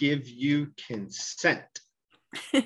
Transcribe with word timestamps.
Give 0.00 0.26
you 0.26 0.72
consent. 0.86 1.60
All 2.54 2.62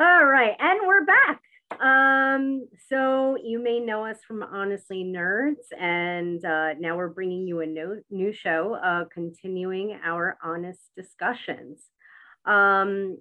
right, 0.00 0.56
and 0.58 0.80
we're 0.84 1.04
back. 1.04 1.40
Um, 1.80 2.66
so 2.88 3.36
you 3.40 3.62
may 3.62 3.78
know 3.78 4.04
us 4.04 4.16
from 4.26 4.42
Honestly 4.42 5.04
Nerds, 5.04 5.72
and 5.78 6.44
uh, 6.44 6.74
now 6.80 6.96
we're 6.96 7.10
bringing 7.10 7.46
you 7.46 7.60
a 7.60 7.66
new, 7.66 8.02
new 8.10 8.32
show, 8.32 8.74
uh, 8.74 9.04
continuing 9.14 9.96
our 10.04 10.38
honest 10.42 10.80
discussions. 10.96 11.80
Um, 12.46 13.18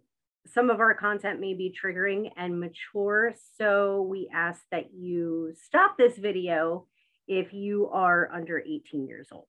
some 0.47 0.71
of 0.71 0.79
our 0.79 0.95
content 0.95 1.39
may 1.39 1.53
be 1.53 1.71
triggering 1.71 2.31
and 2.35 2.59
mature, 2.59 3.35
so 3.59 4.01
we 4.09 4.27
ask 4.33 4.63
that 4.71 4.91
you 4.91 5.53
stop 5.67 5.99
this 5.99 6.17
video 6.17 6.87
if 7.27 7.53
you 7.53 7.91
are 7.93 8.31
under 8.33 8.57
18 8.57 9.05
years 9.05 9.27
old. 9.31 9.45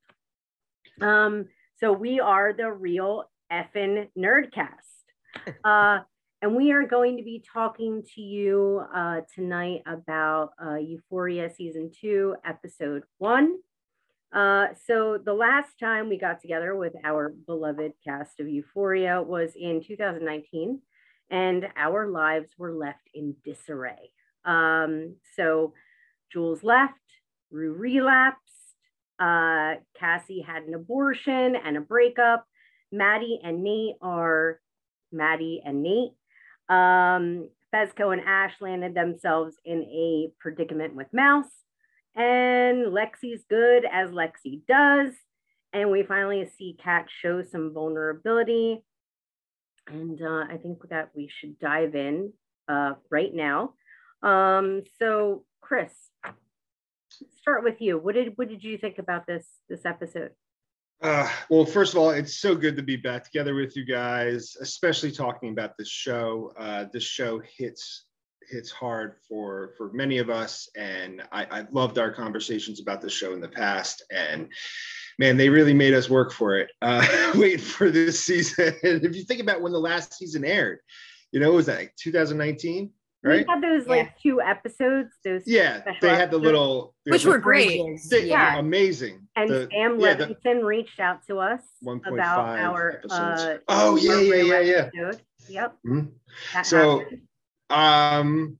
Um, 1.00 1.46
so 1.76 1.92
we 1.92 2.20
are 2.20 2.52
the 2.52 2.72
real 2.72 3.24
effing 3.52 4.08
nerdcast. 4.16 4.68
Uh, 5.64 5.98
and 6.40 6.56
we 6.56 6.72
are 6.72 6.86
going 6.86 7.16
to 7.16 7.22
be 7.22 7.44
talking 7.52 8.02
to 8.14 8.20
you 8.20 8.82
uh, 8.94 9.20
tonight 9.34 9.82
about 9.86 10.50
uh, 10.64 10.76
Euphoria 10.76 11.50
Season 11.52 11.90
2, 12.00 12.36
Episode 12.44 13.02
1. 13.18 13.56
Uh, 14.32 14.68
so, 14.86 15.18
the 15.22 15.32
last 15.32 15.78
time 15.80 16.08
we 16.08 16.18
got 16.18 16.40
together 16.40 16.76
with 16.76 16.92
our 17.02 17.30
beloved 17.46 17.92
cast 18.04 18.40
of 18.40 18.48
Euphoria 18.48 19.22
was 19.22 19.52
in 19.56 19.82
2019, 19.82 20.80
and 21.30 21.68
our 21.76 22.08
lives 22.08 22.50
were 22.58 22.74
left 22.74 23.08
in 23.14 23.34
disarray. 23.44 24.10
Um, 24.44 25.16
so, 25.34 25.72
Jules 26.30 26.62
left, 26.62 26.94
Rue 27.50 27.72
relapsed, 27.72 28.47
uh, 29.18 29.74
Cassie 29.98 30.44
had 30.46 30.64
an 30.64 30.74
abortion 30.74 31.56
and 31.56 31.76
a 31.76 31.80
breakup. 31.80 32.44
Maddie 32.92 33.40
and 33.42 33.62
Nate 33.62 33.96
are 34.00 34.60
Maddie 35.12 35.62
and 35.64 35.82
Nate. 35.82 36.12
Um, 36.68 37.48
Fezco 37.74 38.12
and 38.12 38.22
Ash 38.22 38.54
landed 38.60 38.94
themselves 38.94 39.56
in 39.64 39.82
a 39.82 40.28
predicament 40.40 40.94
with 40.94 41.12
Mouse, 41.12 41.50
and 42.14 42.86
Lexi's 42.86 43.44
good 43.48 43.84
as 43.90 44.10
Lexi 44.10 44.62
does. 44.66 45.12
And 45.72 45.90
we 45.90 46.02
finally 46.02 46.48
see 46.56 46.78
Kat 46.82 47.08
show 47.10 47.42
some 47.42 47.74
vulnerability. 47.74 48.82
And 49.86 50.20
uh, 50.20 50.44
I 50.50 50.56
think 50.62 50.78
that 50.88 51.10
we 51.14 51.28
should 51.30 51.58
dive 51.58 51.94
in 51.94 52.32
uh, 52.68 52.94
right 53.10 53.34
now. 53.34 53.74
Um, 54.22 54.82
so, 54.98 55.44
Chris, 55.60 55.92
start 57.30 57.64
with 57.64 57.80
you. 57.80 57.98
What 57.98 58.14
did 58.14 58.32
what 58.36 58.48
did 58.48 58.62
you 58.62 58.78
think 58.78 58.98
about 58.98 59.26
this 59.26 59.46
this 59.68 59.84
episode? 59.84 60.32
Uh, 61.00 61.30
well, 61.48 61.64
first 61.64 61.94
of 61.94 62.00
all, 62.00 62.10
it's 62.10 62.40
so 62.40 62.56
good 62.56 62.76
to 62.76 62.82
be 62.82 62.96
back 62.96 63.24
together 63.24 63.54
with 63.54 63.76
you 63.76 63.84
guys, 63.84 64.56
especially 64.60 65.12
talking 65.12 65.50
about 65.50 65.76
this 65.78 65.88
show. 65.88 66.52
Uh, 66.58 66.86
this 66.92 67.04
show 67.04 67.40
hits 67.56 68.06
hits 68.50 68.70
hard 68.70 69.16
for 69.28 69.74
for 69.76 69.92
many 69.92 70.18
of 70.18 70.30
us, 70.30 70.68
and 70.76 71.22
I, 71.30 71.46
I've 71.50 71.72
loved 71.72 71.98
our 71.98 72.10
conversations 72.10 72.80
about 72.80 73.00
this 73.00 73.12
show 73.12 73.32
in 73.32 73.40
the 73.40 73.48
past. 73.48 74.02
And 74.10 74.48
man, 75.18 75.36
they 75.36 75.48
really 75.48 75.74
made 75.74 75.94
us 75.94 76.10
work 76.10 76.32
for 76.32 76.56
it, 76.56 76.70
uh, 76.82 77.32
wait 77.34 77.60
for 77.60 77.90
this 77.90 78.24
season. 78.24 78.74
if 78.82 79.14
you 79.14 79.24
think 79.24 79.40
about 79.40 79.62
when 79.62 79.72
the 79.72 79.78
last 79.78 80.14
season 80.14 80.44
aired, 80.44 80.80
you 81.32 81.40
know, 81.40 81.52
was 81.52 81.66
that 81.66 81.78
like 81.78 81.94
2019? 81.96 82.90
Right? 83.22 83.46
We 83.46 83.52
had 83.52 83.62
those 83.62 83.86
like 83.86 84.18
two 84.20 84.40
episodes. 84.40 85.14
Those 85.24 85.42
yeah, 85.46 85.82
they 86.00 86.08
had 86.10 86.30
the 86.30 86.38
little 86.38 86.94
which 87.04 87.24
were 87.24 87.38
great. 87.38 88.00
They, 88.10 88.26
yeah, 88.26 88.58
amazing. 88.58 89.26
And 89.36 89.50
the, 89.50 89.68
Sam 89.72 90.00
yeah, 90.00 90.14
Levinson 90.14 90.64
reached 90.64 91.00
out 91.00 91.26
to 91.26 91.38
us 91.38 91.62
about 92.06 92.58
our. 92.58 93.02
Uh, 93.10 93.56
oh 93.68 93.96
yeah, 93.96 94.20
yeah, 94.20 94.42
yeah, 94.42 94.60
yeah. 94.60 94.90
Episode. 94.94 95.22
Yep. 95.48 95.76
Mm-hmm. 95.86 96.62
So, 96.62 96.98
happened. 96.98 97.20
um, 97.70 98.58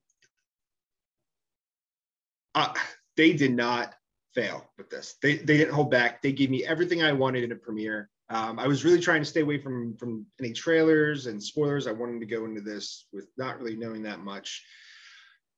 uh, 2.54 2.72
they 3.16 3.32
did 3.32 3.54
not 3.54 3.94
fail 4.34 4.64
with 4.76 4.90
this. 4.90 5.16
They 5.22 5.36
they 5.36 5.56
didn't 5.58 5.74
hold 5.74 5.90
back. 5.90 6.22
They 6.22 6.32
gave 6.32 6.50
me 6.50 6.64
everything 6.64 7.02
I 7.02 7.12
wanted 7.12 7.44
in 7.44 7.52
a 7.52 7.56
premiere. 7.56 8.08
Um, 8.30 8.58
I 8.58 8.66
was 8.66 8.84
really 8.84 9.00
trying 9.00 9.22
to 9.22 9.28
stay 9.28 9.40
away 9.40 9.58
from 9.58 9.96
from 9.96 10.26
any 10.38 10.52
trailers 10.52 11.26
and 11.26 11.42
spoilers. 11.42 11.86
I 11.86 11.92
wanted 11.92 12.20
to 12.20 12.26
go 12.26 12.44
into 12.44 12.60
this 12.60 13.06
with 13.12 13.28
not 13.38 13.58
really 13.58 13.76
knowing 13.76 14.02
that 14.02 14.20
much, 14.20 14.64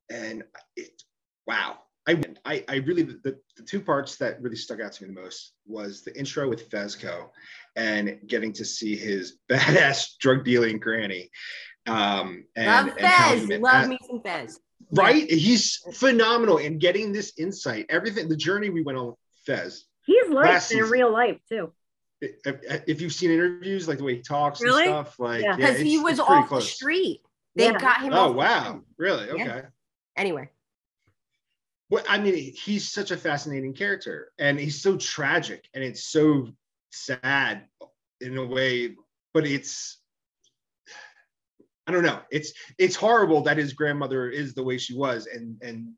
and 0.08 0.44
it, 0.76 1.02
wow, 1.46 1.78
I 2.06 2.22
I, 2.44 2.64
I 2.68 2.76
really 2.76 3.02
the, 3.02 3.38
the 3.56 3.64
two 3.64 3.80
parts 3.80 4.16
that 4.16 4.40
really 4.40 4.56
stuck 4.56 4.80
out 4.80 4.92
to 4.92 5.02
me 5.02 5.12
the 5.12 5.20
most 5.20 5.54
was 5.66 6.02
the 6.02 6.16
intro 6.16 6.48
with 6.48 6.70
Fezco, 6.70 7.30
and 7.74 8.20
getting 8.28 8.52
to 8.52 8.64
see 8.64 8.96
his 8.96 9.38
badass 9.50 10.16
drug 10.20 10.44
dealing 10.44 10.78
granny. 10.78 11.28
Um, 11.86 12.44
and, 12.54 12.88
Love 12.88 12.98
Fez, 12.98 13.48
love 13.58 13.88
me 13.88 13.98
some 14.06 14.22
Fez. 14.22 14.60
Right, 14.92 15.30
he's 15.30 15.76
phenomenal, 15.94 16.58
in 16.58 16.78
getting 16.78 17.12
this 17.12 17.32
insight, 17.36 17.86
everything, 17.88 18.28
the 18.28 18.36
journey 18.36 18.70
we 18.70 18.82
went 18.82 18.98
on 18.98 19.14
Fez. 19.44 19.84
He's 20.06 20.28
like 20.28 20.70
in 20.70 20.84
real 20.84 21.12
life 21.12 21.38
too 21.48 21.72
if 22.20 23.00
you've 23.00 23.14
seen 23.14 23.30
interviews, 23.30 23.88
like 23.88 23.98
the 23.98 24.04
way 24.04 24.16
he 24.16 24.22
talks 24.22 24.60
really? 24.60 24.84
and 24.84 25.06
stuff, 25.06 25.18
like 25.18 25.40
because 25.56 25.78
yeah, 25.78 25.84
he 25.84 25.98
was 25.98 26.20
off 26.20 26.48
close. 26.48 26.64
the 26.64 26.70
street. 26.70 27.22
They 27.56 27.66
yeah. 27.66 27.78
got 27.78 28.02
him. 28.02 28.12
Oh 28.12 28.32
wow, 28.32 28.80
really? 28.98 29.30
Okay. 29.30 29.44
Yeah. 29.44 29.62
Anyway. 30.16 30.50
Well, 31.88 32.04
I 32.08 32.18
mean, 32.18 32.54
he's 32.54 32.88
such 32.88 33.10
a 33.10 33.16
fascinating 33.16 33.74
character, 33.74 34.30
and 34.38 34.60
he's 34.60 34.80
so 34.80 34.96
tragic, 34.96 35.68
and 35.74 35.82
it's 35.82 36.04
so 36.04 36.48
sad 36.90 37.64
in 38.20 38.36
a 38.38 38.44
way, 38.44 38.94
but 39.34 39.46
it's 39.46 39.98
I 41.86 41.92
don't 41.92 42.04
know. 42.04 42.20
It's 42.30 42.52
it's 42.78 42.94
horrible 42.94 43.42
that 43.42 43.56
his 43.56 43.72
grandmother 43.72 44.28
is 44.28 44.54
the 44.54 44.62
way 44.62 44.78
she 44.78 44.94
was, 44.94 45.26
and 45.26 45.60
and 45.62 45.94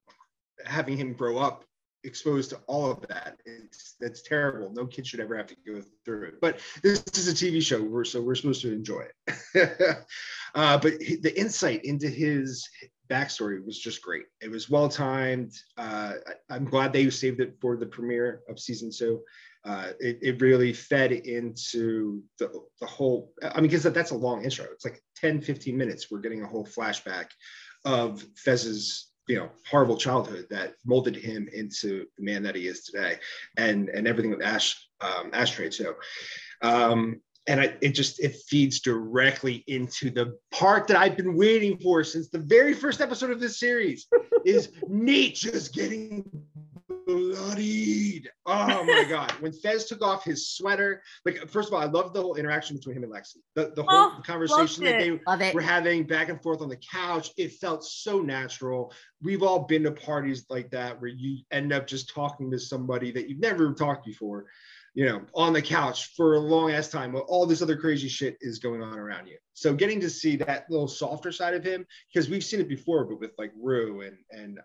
having 0.65 0.97
him 0.97 1.13
grow 1.13 1.39
up 1.39 1.65
exposed 2.05 2.51
to 2.51 2.57
all 2.67 2.91
of 2.91 3.07
that. 3.09 3.39
It's 3.45 3.97
that's 4.01 4.23
terrible. 4.23 4.73
No 4.73 4.87
kid 4.87 5.07
should 5.07 5.21
ever 5.21 5.37
have 5.37 5.47
to 5.49 5.57
go 5.67 5.83
through 6.05 6.29
it. 6.29 6.41
But 6.41 6.59
this 6.83 7.03
is 7.17 7.29
a 7.29 7.33
TV 7.33 7.63
show, 7.63 7.83
we're, 7.83 8.05
so 8.05 8.21
we're 8.21 8.35
supposed 8.35 8.63
to 8.63 8.73
enjoy 8.73 9.07
it. 9.27 9.99
uh, 10.55 10.79
but 10.79 10.99
the 10.99 11.33
insight 11.37 11.85
into 11.85 12.09
his 12.09 12.69
backstory 13.11 13.65
was 13.65 13.79
just 13.79 14.03
great. 14.03 14.25
It 14.41 14.51
was 14.51 14.71
well 14.71 14.89
timed. 14.89 15.53
Uh, 15.77 16.15
I, 16.51 16.57
am 16.57 16.65
glad 16.65 16.93
they 16.93 17.09
saved 17.11 17.41
it 17.41 17.57
for 17.61 17.77
the 17.77 17.87
premiere 17.87 18.41
of 18.49 18.59
season 18.59 18.91
two. 18.97 19.21
Uh, 19.65 19.93
it, 20.01 20.19
it 20.23 20.41
really 20.41 20.73
fed 20.73 21.13
into 21.13 22.23
the, 22.39 22.51
the 22.81 22.87
whole, 22.87 23.33
I 23.43 23.61
mean, 23.61 23.71
because 23.71 23.85
that's 23.85 24.11
a 24.11 24.17
long 24.17 24.43
intro. 24.43 24.67
It's 24.73 24.85
like 24.85 25.01
10, 25.17 25.41
15 25.41 25.77
minutes. 25.77 26.11
We're 26.11 26.19
getting 26.19 26.43
a 26.43 26.49
whole 26.49 26.67
flashback 26.67 27.27
of 27.85 28.25
Fez's 28.37 29.12
you 29.33 29.39
know 29.39 29.49
horrible 29.71 29.97
childhood 29.97 30.47
that 30.51 30.75
molded 30.85 31.17
him 31.17 31.49
into 31.55 32.05
the 32.19 32.23
man 32.23 32.43
that 32.43 32.55
he 32.55 32.67
is 32.67 32.83
today 32.85 33.17
and 33.57 33.89
and 33.89 34.07
everything 34.07 34.31
with 34.31 34.43
ash 34.43 34.87
um 35.01 35.31
ashtray 35.33 35.71
too. 35.71 35.95
Um 36.61 37.23
and 37.47 37.61
I, 37.61 37.75
it 37.81 37.93
just 37.93 38.21
it 38.21 38.37
feeds 38.47 38.81
directly 38.81 39.65
into 39.67 40.11
the 40.11 40.39
part 40.51 40.87
that 40.89 40.99
I've 40.99 41.17
been 41.17 41.35
waiting 41.35 41.79
for 41.79 42.05
since 42.05 42.29
the 42.29 42.39
very 42.39 42.75
first 42.75 43.01
episode 43.01 43.31
of 43.31 43.41
this 43.41 43.59
series 43.59 44.07
is 44.45 44.71
Nate 44.87 45.35
just 45.35 45.75
getting 45.75 46.31
bloodied. 47.07 48.31
Oh 48.47 48.85
my 48.85 49.05
god! 49.09 49.33
When 49.41 49.53
Fez 49.53 49.87
took 49.87 50.03
off 50.03 50.25
his 50.25 50.49
sweater, 50.49 51.03
like 51.25 51.49
first 51.49 51.69
of 51.69 51.75
all, 51.75 51.81
I 51.81 51.87
love 51.87 52.13
the 52.13 52.21
whole 52.21 52.35
interaction 52.35 52.77
between 52.77 52.97
him 52.97 53.05
and 53.05 53.13
Lexi. 53.13 53.37
The, 53.55 53.73
the 53.75 53.83
whole 53.83 54.13
oh, 54.17 54.21
conversation 54.25 54.85
that 54.85 54.99
they 54.99 55.53
were 55.53 55.61
having 55.61 56.05
back 56.05 56.29
and 56.29 56.43
forth 56.43 56.61
on 56.61 56.69
the 56.69 56.77
couch. 56.77 57.31
It 57.37 57.53
felt 57.55 57.85
so 57.85 58.21
natural. 58.21 58.93
We've 59.23 59.43
all 59.43 59.61
been 59.61 59.85
to 59.85 59.93
parties 59.93 60.47
like 60.49 60.71
that 60.71 61.01
where 61.01 61.11
you 61.11 61.39
end 61.51 61.73
up 61.73 61.87
just 61.87 62.13
talking 62.13 62.51
to 62.51 62.59
somebody 62.59 63.13
that 63.13 63.29
you've 63.29 63.41
never 63.41 63.73
talked 63.73 64.05
before, 64.05 64.47
you 64.95 65.07
know, 65.07 65.23
on 65.35 65.53
the 65.53 65.63
couch 65.63 66.15
for 66.17 66.35
a 66.35 66.41
long 66.41 66.73
ass 66.73 66.89
time 66.89 67.13
while 67.13 67.25
all 67.29 67.47
this 67.47 67.63
other 67.63 67.77
crazy 67.77 68.09
shit 68.09 68.37
is 68.41 68.59
going 68.59 68.83
on 68.83 68.99
around 68.99 69.27
you. 69.27 69.37
So 69.55 69.75
getting 69.75 70.01
to 70.01 70.11
see 70.11 70.37
that 70.37 70.69
little 70.71 70.89
softer 70.89 71.31
side 71.31 71.55
of 71.55 71.65
him, 71.65 71.87
because 72.13 72.29
we've 72.29 72.45
seen 72.45 72.61
it 72.61 72.69
before, 72.69 73.05
but 73.05 73.21
with 73.21 73.33
like 73.39 73.53
Rue 73.61 74.03
and 74.03 74.19
and 74.31 74.59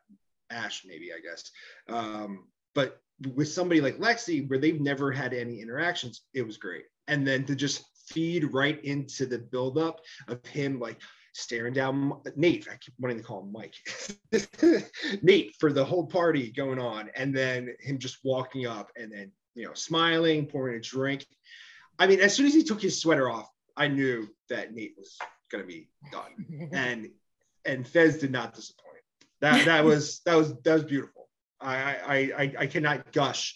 Ash, 0.49 0.83
maybe 0.85 1.11
I 1.13 1.19
guess. 1.19 1.51
Um, 1.89 2.45
but 2.75 3.01
with 3.33 3.49
somebody 3.49 3.81
like 3.81 3.97
Lexi, 3.97 4.47
where 4.49 4.59
they've 4.59 4.79
never 4.79 5.11
had 5.11 5.33
any 5.33 5.61
interactions, 5.61 6.21
it 6.33 6.45
was 6.45 6.57
great. 6.57 6.85
And 7.07 7.25
then 7.25 7.45
to 7.45 7.55
just 7.55 7.83
feed 8.07 8.53
right 8.53 8.83
into 8.83 9.25
the 9.25 9.39
buildup 9.39 9.99
of 10.27 10.45
him 10.45 10.79
like 10.79 10.99
staring 11.33 11.73
down 11.73 12.13
Nate. 12.35 12.67
I 12.71 12.77
keep 12.77 12.95
wanting 12.99 13.17
to 13.17 13.23
call 13.23 13.41
him 13.41 13.51
Mike. 13.51 13.75
Nate 15.21 15.55
for 15.59 15.71
the 15.71 15.85
whole 15.85 16.05
party 16.05 16.51
going 16.51 16.79
on, 16.79 17.09
and 17.15 17.35
then 17.35 17.75
him 17.79 17.99
just 17.99 18.17
walking 18.23 18.65
up 18.65 18.89
and 18.95 19.11
then 19.11 19.31
you 19.55 19.65
know 19.65 19.73
smiling, 19.73 20.45
pouring 20.45 20.77
a 20.77 20.81
drink. 20.81 21.25
I 21.99 22.07
mean, 22.07 22.19
as 22.19 22.35
soon 22.35 22.47
as 22.47 22.53
he 22.53 22.63
took 22.63 22.81
his 22.81 22.99
sweater 22.99 23.29
off, 23.29 23.49
I 23.75 23.87
knew 23.87 24.27
that 24.49 24.73
Nate 24.73 24.95
was 24.97 25.17
gonna 25.51 25.65
be 25.65 25.89
done, 26.11 26.69
and 26.73 27.09
and 27.65 27.87
Fez 27.87 28.17
did 28.17 28.31
not 28.31 28.55
disappoint 28.55 28.96
that 29.41 29.65
that 29.65 29.85
was 29.89 30.21
that 30.25 30.35
was 30.35 30.53
that 30.61 30.73
was 30.73 30.83
beautiful. 30.83 31.27
I 31.59 31.75
I 31.75 32.15
I, 32.15 32.53
I 32.59 32.67
cannot 32.67 33.11
gush 33.11 33.55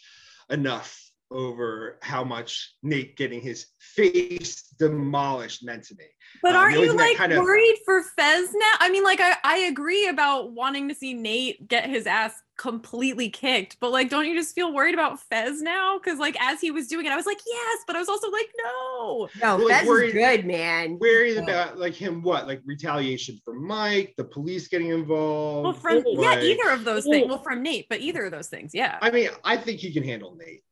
enough 0.49 1.10
over 1.31 1.97
how 2.01 2.23
much 2.23 2.73
Nate 2.83 3.17
getting 3.17 3.41
his 3.41 3.67
face 3.79 4.63
demolished 4.77 5.63
meant 5.63 5.83
to 5.85 5.95
me. 5.95 6.05
But 6.41 6.55
um, 6.55 6.57
aren't 6.57 6.79
you 6.79 6.93
like 6.93 7.17
kind 7.17 7.33
of... 7.33 7.43
worried 7.43 7.77
for 7.85 8.03
Fez 8.03 8.49
now? 8.53 8.71
I 8.79 8.89
mean, 8.89 9.03
like 9.03 9.19
I, 9.21 9.35
I 9.43 9.57
agree 9.59 10.07
about 10.07 10.51
wanting 10.53 10.89
to 10.89 10.95
see 10.95 11.13
Nate 11.13 11.67
get 11.67 11.89
his 11.89 12.07
ass 12.07 12.33
completely 12.57 13.29
kicked, 13.29 13.77
but 13.79 13.91
like, 13.91 14.09
don't 14.09 14.27
you 14.27 14.35
just 14.35 14.53
feel 14.53 14.73
worried 14.73 14.93
about 14.93 15.19
Fez 15.19 15.61
now? 15.61 15.97
Because 15.97 16.19
like 16.19 16.37
as 16.39 16.61
he 16.61 16.71
was 16.71 16.87
doing 16.87 17.05
it, 17.05 17.11
I 17.11 17.15
was 17.15 17.25
like, 17.25 17.39
yes, 17.45 17.79
but 17.87 17.95
I 17.95 17.99
was 17.99 18.09
also 18.09 18.29
like, 18.29 18.47
no. 18.57 19.29
No, 19.41 19.57
well, 19.57 19.67
Fez 19.67 19.87
worried, 19.87 20.07
is 20.07 20.13
good, 20.13 20.45
man. 20.45 20.99
Worried 20.99 21.35
yeah. 21.35 21.41
about 21.41 21.79
like 21.79 21.93
him 21.93 22.21
what? 22.21 22.47
Like 22.47 22.61
retaliation 22.65 23.39
from 23.43 23.65
Mike, 23.65 24.13
the 24.17 24.23
police 24.23 24.67
getting 24.67 24.89
involved. 24.89 25.63
Well, 25.63 25.73
from 25.73 26.03
like, 26.03 26.05
yeah, 26.17 26.41
either 26.41 26.69
of 26.69 26.83
those 26.83 27.05
things. 27.05 27.27
Well, 27.27 27.41
from 27.43 27.63
Nate, 27.63 27.87
but 27.89 27.99
either 27.99 28.25
of 28.25 28.31
those 28.31 28.47
things, 28.47 28.71
yeah. 28.73 28.97
I 29.01 29.11
mean, 29.11 29.29
I 29.43 29.57
think 29.57 29.79
he 29.79 29.91
can 29.91 30.03
handle 30.03 30.35
Nate. 30.35 30.63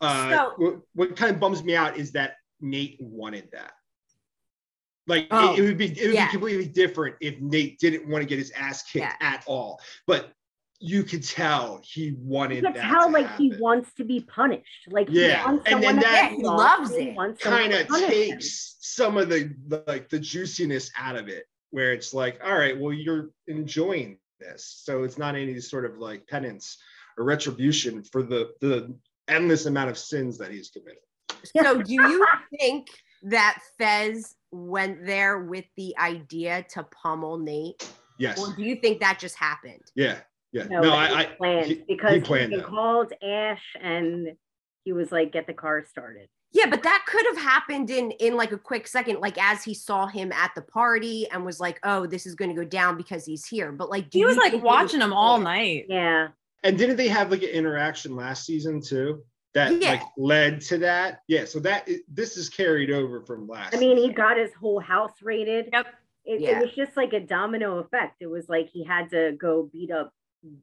Uh, 0.00 0.30
so, 0.30 0.52
what, 0.56 0.80
what 0.94 1.16
kind 1.16 1.34
of 1.34 1.40
bums 1.40 1.62
me 1.62 1.76
out 1.76 1.96
is 1.96 2.12
that 2.12 2.36
Nate 2.60 2.96
wanted 3.00 3.48
that. 3.52 3.72
Like 5.06 5.26
oh, 5.30 5.54
it, 5.54 5.58
it, 5.58 5.62
would 5.62 5.78
be 5.78 5.86
it 5.86 6.06
would 6.06 6.14
yeah. 6.14 6.26
be 6.26 6.32
completely 6.32 6.66
different 6.66 7.16
if 7.20 7.40
Nate 7.40 7.78
didn't 7.80 8.08
want 8.08 8.22
to 8.22 8.28
get 8.28 8.38
his 8.38 8.52
ass 8.52 8.82
kicked 8.82 9.04
yeah. 9.04 9.14
at 9.20 9.42
all. 9.46 9.80
But 10.06 10.32
you 10.78 11.02
could 11.02 11.22
tell 11.22 11.80
he 11.82 12.14
wanted. 12.18 12.62
You 12.62 12.72
could 12.72 12.80
tell 12.80 13.10
like 13.10 13.26
happen. 13.26 13.44
he 13.44 13.56
wants 13.58 13.92
to 13.94 14.04
be 14.04 14.20
punished. 14.20 14.88
Like 14.88 15.08
yeah, 15.10 15.58
and 15.66 15.82
then 15.82 16.00
that 16.00 16.32
he 16.32 16.42
loves 16.42 16.92
it. 16.92 17.16
Kind 17.40 17.72
of 17.74 17.88
takes 17.88 18.74
him. 18.74 18.76
some 18.80 19.16
of 19.18 19.28
the, 19.28 19.54
the 19.68 19.82
like 19.86 20.08
the 20.08 20.18
juiciness 20.18 20.90
out 20.98 21.16
of 21.16 21.28
it, 21.28 21.44
where 21.70 21.92
it's 21.92 22.14
like, 22.14 22.40
all 22.44 22.56
right, 22.56 22.78
well, 22.78 22.92
you're 22.92 23.30
enjoying 23.46 24.18
this, 24.38 24.82
so 24.84 25.02
it's 25.02 25.18
not 25.18 25.34
any 25.34 25.60
sort 25.60 25.84
of 25.84 25.98
like 25.98 26.26
penance 26.28 26.78
or 27.18 27.24
retribution 27.24 28.02
for 28.02 28.22
the 28.22 28.50
the 28.60 28.94
endless 29.30 29.66
amount 29.66 29.90
of 29.90 29.98
sins 29.98 30.38
that 30.38 30.50
he's 30.50 30.70
committed. 30.70 31.02
So, 31.56 31.82
do 31.82 31.92
you 31.92 32.26
think 32.58 32.88
that 33.22 33.60
Fez 33.78 34.34
went 34.50 35.06
there 35.06 35.40
with 35.40 35.64
the 35.76 35.96
idea 35.98 36.66
to 36.70 36.82
pummel 36.84 37.38
Nate? 37.38 37.88
Yes. 38.18 38.38
Or 38.38 38.54
do 38.54 38.62
you 38.62 38.76
think 38.76 39.00
that 39.00 39.18
just 39.18 39.36
happened? 39.36 39.82
Yeah. 39.94 40.18
Yeah. 40.52 40.64
No, 40.64 40.80
no 40.80 40.92
I, 40.92 41.20
I 41.20 41.24
planned 41.24 41.66
he, 41.66 41.84
because 41.88 42.14
he, 42.14 42.20
planned 42.20 42.52
he 42.52 42.60
called 42.60 43.12
Ash 43.22 43.62
and 43.80 44.28
he 44.84 44.92
was 44.92 45.12
like, 45.12 45.32
get 45.32 45.46
the 45.46 45.54
car 45.54 45.84
started. 45.84 46.28
Yeah, 46.52 46.66
but 46.68 46.82
that 46.82 47.04
could 47.06 47.24
have 47.26 47.38
happened 47.38 47.90
in 47.90 48.10
in 48.12 48.36
like 48.36 48.50
a 48.50 48.58
quick 48.58 48.88
second, 48.88 49.20
like 49.20 49.38
as 49.40 49.62
he 49.62 49.72
saw 49.72 50.06
him 50.06 50.32
at 50.32 50.50
the 50.56 50.62
party 50.62 51.28
and 51.30 51.44
was 51.44 51.60
like, 51.60 51.78
"Oh, 51.84 52.06
this 52.06 52.26
is 52.26 52.34
going 52.34 52.48
to 52.52 52.60
go 52.60 52.68
down 52.68 52.96
because 52.96 53.24
he's 53.24 53.46
here." 53.46 53.70
But 53.70 53.88
like, 53.88 54.12
he 54.12 54.24
was 54.24 54.36
like 54.36 54.54
watching 54.54 54.98
was 54.98 55.06
him 55.06 55.12
all 55.12 55.38
night. 55.38 55.86
Yeah. 55.88 56.28
And 56.62 56.76
didn't 56.76 56.96
they 56.96 57.08
have 57.08 57.30
like 57.30 57.42
an 57.42 57.50
interaction 57.50 58.16
last 58.16 58.44
season 58.44 58.80
too? 58.80 59.22
That 59.54 59.80
yeah. 59.80 59.90
like 59.90 60.02
led 60.16 60.60
to 60.62 60.78
that. 60.78 61.20
Yeah. 61.26 61.44
So 61.44 61.58
that 61.60 61.88
this 62.08 62.36
is 62.36 62.48
carried 62.48 62.90
over 62.90 63.22
from 63.22 63.48
last. 63.48 63.74
I 63.74 63.78
mean, 63.78 63.96
he 63.96 64.12
got 64.12 64.36
his 64.36 64.52
whole 64.54 64.80
house 64.80 65.14
raided. 65.22 65.70
Yep. 65.72 65.86
It, 66.24 66.40
yeah. 66.40 66.50
it 66.50 66.60
was 66.60 66.74
just 66.74 66.96
like 66.96 67.12
a 67.12 67.20
domino 67.20 67.78
effect. 67.78 68.16
It 68.20 68.26
was 68.26 68.48
like 68.48 68.68
he 68.68 68.84
had 68.84 69.10
to 69.10 69.32
go 69.40 69.68
beat 69.72 69.90
up 69.90 70.12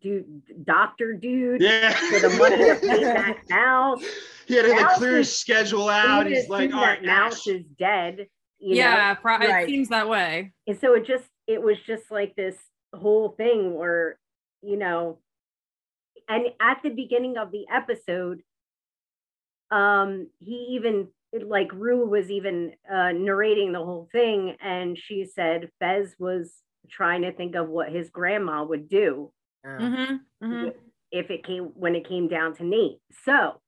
dude, 0.01 0.65
doctor 0.65 1.13
dude 1.13 1.61
yeah. 1.61 1.91
for 1.91 2.19
the 2.19 2.35
money 2.37 2.57
to 2.57 2.75
pay 2.75 3.03
that 3.03 3.37
mouse. 3.49 4.03
He 4.47 4.55
had 4.55 4.65
to 4.65 4.71
like 4.71 4.95
clear 4.95 5.17
his 5.17 5.37
schedule 5.37 5.89
out. 5.89 6.27
He's 6.27 6.49
like, 6.49 6.73
all 6.73 6.81
right, 6.81 7.03
mouse 7.03 7.45
is 7.47 7.65
dead. 7.77 8.27
yeah, 8.59 9.13
pro- 9.15 9.37
right. 9.37 9.63
it 9.63 9.69
seems 9.69 9.89
that 9.89 10.07
way. 10.07 10.53
And 10.67 10.79
so 10.79 10.93
it 10.93 11.05
just 11.05 11.25
it 11.47 11.61
was 11.61 11.77
just 11.85 12.11
like 12.11 12.35
this 12.35 12.55
whole 12.93 13.29
thing 13.29 13.75
where, 13.75 14.17
you 14.61 14.77
know, 14.77 15.19
and 16.27 16.47
at 16.61 16.79
the 16.83 16.89
beginning 16.89 17.37
of 17.37 17.51
the 17.51 17.65
episode, 17.73 18.41
um, 19.71 20.27
he 20.39 20.69
even 20.71 21.07
like 21.45 21.71
Rue 21.73 22.07
was 22.07 22.29
even 22.29 22.73
uh, 22.91 23.11
narrating 23.11 23.71
the 23.71 23.83
whole 23.83 24.07
thing, 24.11 24.55
and 24.61 24.97
she 24.97 25.25
said 25.25 25.69
Fez 25.79 26.15
was 26.19 26.53
trying 26.89 27.23
to 27.23 27.31
think 27.33 27.55
of 27.55 27.67
what 27.67 27.91
his 27.91 28.09
grandma 28.09 28.63
would 28.63 28.87
do 28.87 29.31
mm-hmm, 29.65 30.15
mm-hmm. 30.43 30.69
if 31.11 31.29
it 31.29 31.45
came 31.45 31.65
when 31.75 31.95
it 31.95 32.07
came 32.07 32.27
down 32.27 32.55
to 32.55 32.63
Nate. 32.63 32.99
So 33.25 33.59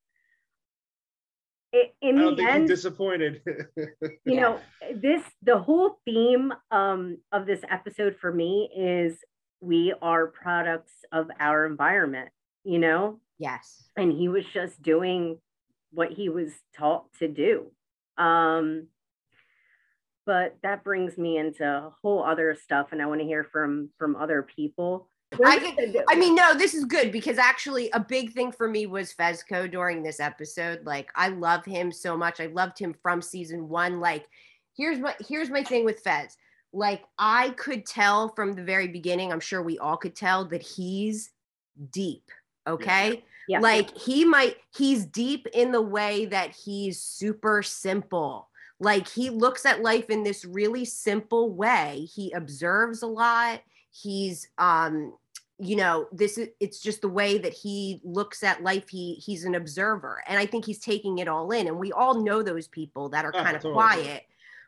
it, 1.72 1.94
in 2.02 2.16
the 2.16 2.36
think 2.36 2.50
end, 2.50 2.68
disappointed. 2.68 3.42
you 4.26 4.40
know, 4.40 4.60
this 4.96 5.22
the 5.44 5.58
whole 5.60 6.00
theme 6.06 6.54
um, 6.72 7.18
of 7.32 7.46
this 7.46 7.62
episode 7.70 8.16
for 8.20 8.32
me 8.32 8.70
is 8.76 9.18
we 9.62 9.94
are 10.02 10.28
products 10.28 10.94
of 11.12 11.28
our 11.40 11.66
environment. 11.66 12.30
You 12.70 12.78
know. 12.78 13.20
Yes. 13.40 13.90
And 13.98 14.12
he 14.12 14.30
was 14.30 14.46
just 14.54 14.80
doing 14.82 15.40
what 15.92 16.12
he 16.12 16.30
was 16.30 16.52
taught 16.78 17.06
to 17.18 17.28
do. 17.28 17.72
Um, 18.18 18.88
but 20.26 20.58
that 20.62 20.84
brings 20.84 21.18
me 21.18 21.38
into 21.38 21.66
a 21.66 21.92
whole 22.04 22.24
other 22.24 22.56
stuff, 22.56 22.90
and 22.92 23.02
I 23.02 23.08
want 23.08 23.22
to 23.22 23.26
hear 23.26 23.44
from 23.44 23.90
from 23.98 24.16
other 24.16 24.44
people. 24.44 25.08
I, 25.44 25.76
I 26.10 26.16
mean, 26.16 26.36
no, 26.36 26.54
this 26.54 26.74
is 26.74 26.86
good 26.86 27.12
because 27.12 27.38
actually 27.38 27.90
a 27.92 28.00
big 28.00 28.34
thing 28.34 28.52
for 28.52 28.68
me 28.68 28.86
was 28.86 29.14
Fezco 29.14 29.72
during 29.72 30.04
this 30.04 30.20
episode. 30.20 30.86
Like, 30.86 31.12
I 31.16 31.30
love 31.30 31.66
him 31.66 31.92
so 31.92 32.18
much. 32.18 32.40
I 32.40 32.48
loved 32.48 32.78
him 32.78 32.96
from 33.02 33.22
season 33.22 33.70
one. 33.70 34.00
Like, 34.00 34.28
here's 34.78 35.00
my 35.00 35.16
here's 35.28 35.50
my 35.50 35.64
thing 35.64 35.86
with 35.86 36.02
Fez. 36.02 36.38
Like, 36.74 37.04
I 37.18 37.50
could 37.52 37.88
tell 37.88 38.30
from 38.36 38.54
the 38.54 38.64
very 38.64 38.88
beginning. 38.88 39.32
I'm 39.32 39.40
sure 39.40 39.64
we 39.64 39.80
all 39.80 39.98
could 39.98 40.16
tell 40.16 40.46
that 40.46 40.62
he's 40.62 41.32
deep. 41.92 42.30
Okay. 42.68 43.24
Yeah. 43.48 43.60
Like 43.60 43.98
he 43.98 44.26
might, 44.26 44.58
he's 44.76 45.06
deep 45.06 45.48
in 45.54 45.72
the 45.72 45.82
way 45.82 46.26
that 46.26 46.56
he's 46.56 47.02
super 47.02 47.64
simple. 47.64 48.50
Like 48.80 49.08
he 49.08 49.30
looks 49.30 49.66
at 49.66 49.82
life 49.82 50.10
in 50.10 50.24
this 50.24 50.46
really 50.46 50.86
simple 50.86 51.52
way. 51.52 52.08
He 52.14 52.32
observes 52.32 53.02
a 53.02 53.08
lot 53.08 53.62
he's 53.92 54.48
um 54.58 55.14
you 55.58 55.76
know 55.76 56.08
this 56.12 56.38
is 56.38 56.50
it's 56.60 56.80
just 56.80 57.02
the 57.02 57.10
way 57.10 57.38
that 57.38 57.54
he 57.54 58.00
looks 58.04 58.44
at 58.44 58.64
life 58.64 58.88
he 58.88 59.16
he's 59.16 59.44
an 59.44 59.56
observer 59.56 60.24
and 60.28 60.40
i 60.40 60.46
think 60.46 60.64
he's 60.64 60.80
taking 60.80 61.20
it 61.20 61.28
all 61.28 61.52
in 61.52 61.68
and 61.68 61.78
we 61.78 61.92
all 61.92 62.22
know 62.22 62.42
those 62.42 62.68
people 62.68 63.10
that 63.10 63.26
are 63.26 63.32
kind 63.32 63.56
of 63.56 63.62
totally. 63.62 63.74
quiet 63.74 64.24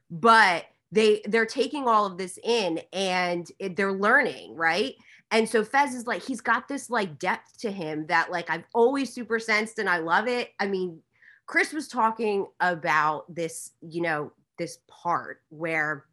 but 0.09 0.65
they 0.91 1.21
they're 1.25 1.45
taking 1.45 1.87
all 1.87 2.05
of 2.05 2.17
this 2.17 2.37
in 2.43 2.79
and 2.91 3.51
it, 3.59 3.75
they're 3.75 3.93
learning 3.93 4.55
right 4.55 4.95
and 5.31 5.47
so 5.47 5.63
fez 5.63 5.95
is 5.95 6.05
like 6.05 6.21
he's 6.21 6.41
got 6.41 6.67
this 6.67 6.89
like 6.89 7.17
depth 7.17 7.57
to 7.57 7.71
him 7.71 8.05
that 8.07 8.31
like 8.31 8.49
i've 8.49 8.65
always 8.73 9.13
super 9.13 9.39
sensed 9.39 9.79
and 9.79 9.89
i 9.89 9.97
love 9.97 10.27
it 10.27 10.49
i 10.59 10.67
mean 10.67 10.99
chris 11.47 11.73
was 11.73 11.87
talking 11.87 12.45
about 12.59 13.23
this 13.33 13.71
you 13.81 14.01
know 14.01 14.31
this 14.57 14.77
part 14.87 15.41
where 15.49 16.05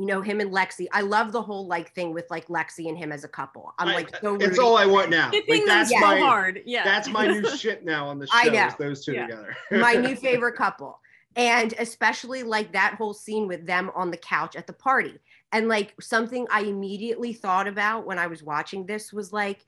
you 0.00 0.06
know 0.06 0.22
him 0.22 0.40
and 0.40 0.50
Lexi. 0.50 0.86
I 0.92 1.02
love 1.02 1.30
the 1.30 1.42
whole 1.42 1.66
like 1.66 1.92
thing 1.94 2.14
with 2.14 2.24
like 2.30 2.46
Lexi 2.46 2.88
and 2.88 2.96
him 2.96 3.12
as 3.12 3.22
a 3.24 3.28
couple. 3.28 3.74
I'm 3.78 3.88
like 3.88 4.16
so. 4.16 4.36
It's 4.36 4.58
all 4.58 4.78
I 4.78 4.86
want 4.86 5.10
now. 5.10 5.30
Like, 5.30 5.66
that's 5.66 5.92
my 5.92 6.18
hard. 6.18 6.62
Yeah, 6.64 6.84
that's 6.84 7.08
my 7.08 7.26
new 7.26 7.46
shit 7.56 7.84
now 7.84 8.08
on 8.08 8.18
the 8.18 8.26
show. 8.26 8.32
I 8.34 8.48
know 8.48 8.70
those 8.78 9.04
two 9.04 9.12
yeah. 9.12 9.26
together. 9.26 9.56
my 9.72 9.92
new 9.92 10.16
favorite 10.26 10.56
couple, 10.56 10.98
and 11.36 11.74
especially 11.78 12.42
like 12.42 12.72
that 12.72 12.94
whole 12.94 13.12
scene 13.12 13.46
with 13.46 13.66
them 13.66 13.90
on 13.94 14.10
the 14.10 14.16
couch 14.16 14.56
at 14.56 14.66
the 14.66 14.72
party. 14.72 15.18
And 15.52 15.68
like 15.68 15.94
something 16.00 16.46
I 16.50 16.62
immediately 16.62 17.32
thought 17.32 17.66
about 17.66 18.06
when 18.06 18.18
I 18.18 18.26
was 18.26 18.42
watching 18.42 18.86
this 18.86 19.12
was 19.12 19.32
like 19.32 19.66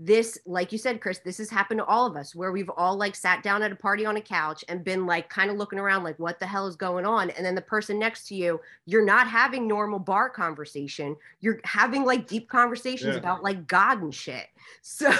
this 0.00 0.38
like 0.46 0.70
you 0.70 0.78
said 0.78 1.00
chris 1.00 1.18
this 1.24 1.38
has 1.38 1.50
happened 1.50 1.78
to 1.78 1.84
all 1.84 2.06
of 2.06 2.16
us 2.16 2.32
where 2.32 2.52
we've 2.52 2.70
all 2.76 2.96
like 2.96 3.16
sat 3.16 3.42
down 3.42 3.64
at 3.64 3.72
a 3.72 3.76
party 3.76 4.06
on 4.06 4.16
a 4.16 4.20
couch 4.20 4.64
and 4.68 4.84
been 4.84 5.06
like 5.06 5.28
kind 5.28 5.50
of 5.50 5.56
looking 5.56 5.78
around 5.78 6.04
like 6.04 6.16
what 6.20 6.38
the 6.38 6.46
hell 6.46 6.68
is 6.68 6.76
going 6.76 7.04
on? 7.04 7.30
And 7.30 7.44
then 7.44 7.56
the 7.56 7.60
person 7.60 7.98
next 7.98 8.28
to 8.28 8.36
you 8.36 8.60
you're 8.86 9.04
not 9.04 9.26
having 9.26 9.66
normal 9.66 9.98
bar 9.98 10.30
conversation. 10.30 11.16
You're 11.40 11.60
having 11.64 12.04
like 12.04 12.28
deep 12.28 12.48
conversations 12.48 13.14
yeah. 13.14 13.18
about 13.18 13.42
like 13.42 13.66
god 13.66 14.00
and 14.00 14.14
shit. 14.14 14.46
So 14.82 15.10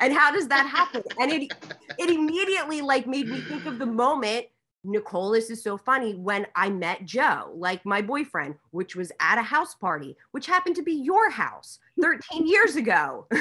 and 0.00 0.12
how 0.12 0.32
does 0.32 0.48
that 0.48 0.66
happen? 0.66 1.02
And 1.20 1.30
it 1.30 1.52
it 1.98 2.10
immediately 2.10 2.80
like 2.80 3.06
made 3.06 3.28
me 3.28 3.40
think 3.40 3.66
of 3.66 3.78
the 3.78 3.86
moment 3.86 4.46
Nicole, 4.84 5.30
this 5.30 5.50
is 5.50 5.62
so 5.62 5.76
funny. 5.76 6.14
When 6.14 6.46
I 6.56 6.70
met 6.70 7.04
Joe, 7.04 7.52
like 7.54 7.84
my 7.86 8.02
boyfriend, 8.02 8.56
which 8.70 8.96
was 8.96 9.12
at 9.20 9.38
a 9.38 9.42
house 9.42 9.74
party, 9.74 10.16
which 10.32 10.46
happened 10.46 10.76
to 10.76 10.82
be 10.82 10.92
your 10.92 11.30
house 11.30 11.78
13 12.00 12.46
years 12.46 12.76
ago. 12.76 13.26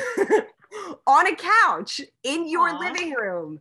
on 1.05 1.27
a 1.27 1.35
couch 1.35 2.01
in 2.23 2.47
your 2.47 2.69
Aww. 2.69 2.79
living 2.79 3.13
room, 3.13 3.59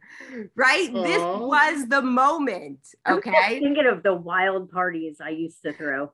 right? 0.54 0.92
Aww. 0.92 1.02
This 1.04 1.18
was 1.18 1.88
the 1.88 2.02
moment. 2.02 2.78
Okay. 3.08 3.32
i 3.37 3.58
thinking 3.58 3.87
of 3.87 4.02
the 4.02 4.14
wild 4.14 4.70
parties 4.70 5.20
I 5.20 5.30
used 5.30 5.62
to 5.64 5.72
throw. 5.72 6.12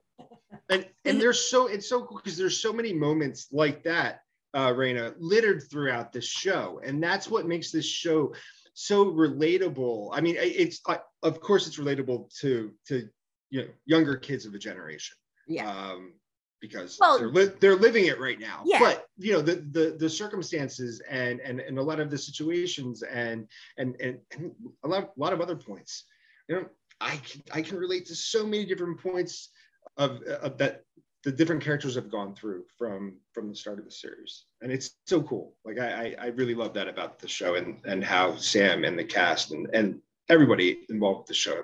And 0.70 0.87
and 1.04 1.20
there's 1.20 1.50
so 1.50 1.66
it's 1.66 1.88
so 1.88 2.04
cool 2.04 2.16
because 2.16 2.38
there's 2.38 2.58
so 2.58 2.73
many 2.73 2.92
moments 2.92 3.49
like 3.52 3.82
that, 3.85 4.23
uh, 4.54 4.70
Raina, 4.70 5.14
littered 5.18 5.64
throughout 5.70 6.12
this 6.12 6.26
show, 6.26 6.80
and 6.82 7.02
that's 7.02 7.28
what 7.28 7.46
makes 7.46 7.70
this 7.70 7.85
show 7.85 8.32
so 8.78 9.06
relatable. 9.06 10.11
I 10.12 10.21
mean, 10.21 10.37
it's 10.38 10.80
uh, 10.87 10.99
of 11.23 11.40
course 11.40 11.66
it's 11.66 11.78
relatable 11.78 12.28
to 12.40 12.73
to 12.88 13.09
you 13.49 13.62
know 13.62 13.68
younger 13.87 14.16
kids 14.16 14.45
of 14.45 14.52
a 14.54 14.59
generation. 14.59 15.16
Yeah. 15.49 15.71
Um, 15.71 16.12
because 16.61 16.99
Well- 17.00 17.18
they're 17.18 17.30
li- 17.30 17.52
they're 17.59 17.76
living 17.76 18.06
it 18.06 18.21
right 18.21 18.38
now. 18.38 18.62
Yeah. 18.66 18.78
But 18.80 19.06
you 19.16 19.33
know 19.33 19.40
the 19.40 19.56
the 19.73 19.97
the 19.99 20.11
circumstances 20.11 21.00
and 21.09 21.40
and 21.40 21.61
and 21.61 21.78
a 21.78 21.83
lot 21.83 22.00
of 22.00 22.11
the 22.11 22.18
situations 22.18 23.02
and 23.02 23.49
and 23.78 23.97
and, 23.99 24.18
and 24.33 24.52
a 24.85 24.88
lot 24.88 25.04
a 25.16 25.21
lot 25.21 25.33
of 25.33 25.40
other 25.40 25.56
points. 25.56 26.04
You 26.49 26.56
know, 26.56 26.66
I 27.00 27.16
can 27.16 27.42
I 27.52 27.62
can 27.62 27.78
relate 27.78 28.04
to 28.06 28.14
so 28.14 28.45
many 28.45 28.66
different 28.66 29.00
points 29.00 29.49
of, 29.97 30.21
of 30.23 30.59
that 30.59 30.83
the 31.26 31.33
different 31.33 31.61
characters 31.61 31.97
have 31.97 32.09
gone 32.09 32.37
through 32.37 32.62
from 32.78 33.16
from 33.35 33.49
the 33.49 33.54
start 33.56 33.80
of 33.80 33.85
the 33.85 33.90
series, 33.90 34.45
and 34.62 34.71
it's 34.71 34.92
so 35.06 35.21
cool. 35.25 35.56
Like 35.64 35.76
I 35.78 35.88
I, 35.88 36.14
I 36.23 36.26
really 36.28 36.54
love 36.54 36.73
that 36.75 36.87
about 36.87 37.18
the 37.18 37.26
show 37.26 37.56
and 37.56 37.80
and 37.85 38.04
how 38.04 38.37
Sam 38.37 38.85
and 38.85 38.97
the 38.97 39.04
cast 39.04 39.50
and 39.50 39.68
and 39.75 40.00
everybody 40.28 40.87
involved 40.88 41.18
with 41.23 41.26
the 41.26 41.35
show 41.35 41.62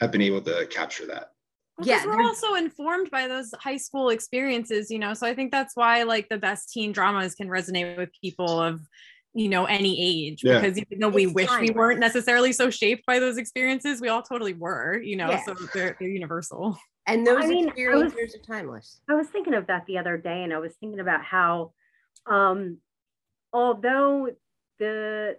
have 0.00 0.10
been 0.10 0.22
able 0.22 0.40
to 0.40 0.66
capture 0.70 1.04
that. 1.06 1.32
Well, 1.76 1.86
Yeah, 1.86 1.98
'cause 1.98 2.06
we're 2.06 2.22
also 2.22 2.54
informed 2.54 3.10
by 3.10 3.28
those 3.28 3.50
high 3.60 3.76
school 3.76 4.08
experiences, 4.08 4.90
you 4.90 4.98
know. 4.98 5.12
So 5.12 5.26
I 5.26 5.34
think 5.34 5.52
that's 5.52 5.76
why 5.76 6.02
like 6.04 6.30
the 6.30 6.38
best 6.38 6.72
teen 6.72 6.90
dramas 6.92 7.34
can 7.34 7.48
resonate 7.48 7.98
with 7.98 8.08
people 8.18 8.58
of 8.58 8.80
you 9.34 9.50
know 9.50 9.66
any 9.66 9.94
age 10.00 10.42
Yeah. 10.42 10.60
because 10.60 10.78
even 10.78 10.98
though 11.00 11.08
we 11.10 11.26
It's 11.26 11.34
wish 11.34 11.50
we 11.60 11.70
weren't 11.72 12.00
necessarily 12.00 12.52
so 12.52 12.70
shaped 12.70 13.04
by 13.04 13.18
those 13.18 13.36
experiences, 13.36 14.00
we 14.00 14.08
all 14.08 14.22
totally 14.22 14.54
were, 14.54 14.98
you 15.02 15.16
know. 15.16 15.28
Yeah. 15.32 15.44
So 15.44 15.54
they're, 15.74 15.94
they're 16.00 16.08
universal. 16.08 16.78
And 17.06 17.26
those 17.26 17.44
I 17.44 17.46
mean, 17.48 17.70
I 17.70 17.94
was- 17.94 18.14
are 18.14 18.38
timeless. 18.46 19.00
I 19.08 19.14
was 19.14 19.28
thinking 19.28 19.54
of 19.54 19.66
that 19.66 19.84
the 19.86 19.98
other 19.98 20.16
day, 20.16 20.42
and 20.42 20.52
I 20.52 20.58
was 20.58 20.74
thinking 20.76 21.00
about 21.00 21.22
how, 21.22 21.72
um, 22.26 22.78
although 23.52 24.30
the 24.78 25.38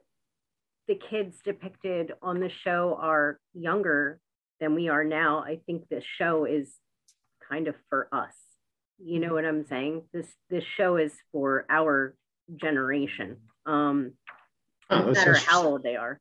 the 0.88 0.96
kids 0.96 1.42
depicted 1.44 2.14
on 2.22 2.40
the 2.40 2.50
show 2.50 2.96
are 3.02 3.40
younger 3.56 4.20
than 4.60 4.76
we 4.76 4.88
are 4.88 5.04
now, 5.04 5.40
I 5.40 5.60
think 5.66 5.90
this 5.90 6.04
show 6.04 6.46
is 6.46 6.78
kind 7.50 7.68
of 7.68 7.76
for 7.90 8.08
us. 8.12 8.36
You 9.04 9.20
know 9.20 9.34
what 9.34 9.46
I'm 9.46 9.66
saying? 9.66 10.08
This 10.14 10.28
this 10.52 10.64
show 10.64 10.98
is 10.98 11.14
for 11.32 11.66
our 11.70 12.16
generation. 12.56 13.38
Um, 13.66 14.14
Oh, 14.92 15.00
no 15.00 15.12
matter 15.14 15.34
how 15.36 15.64
old 15.66 15.82
they 15.82 15.96
are. 15.96 16.20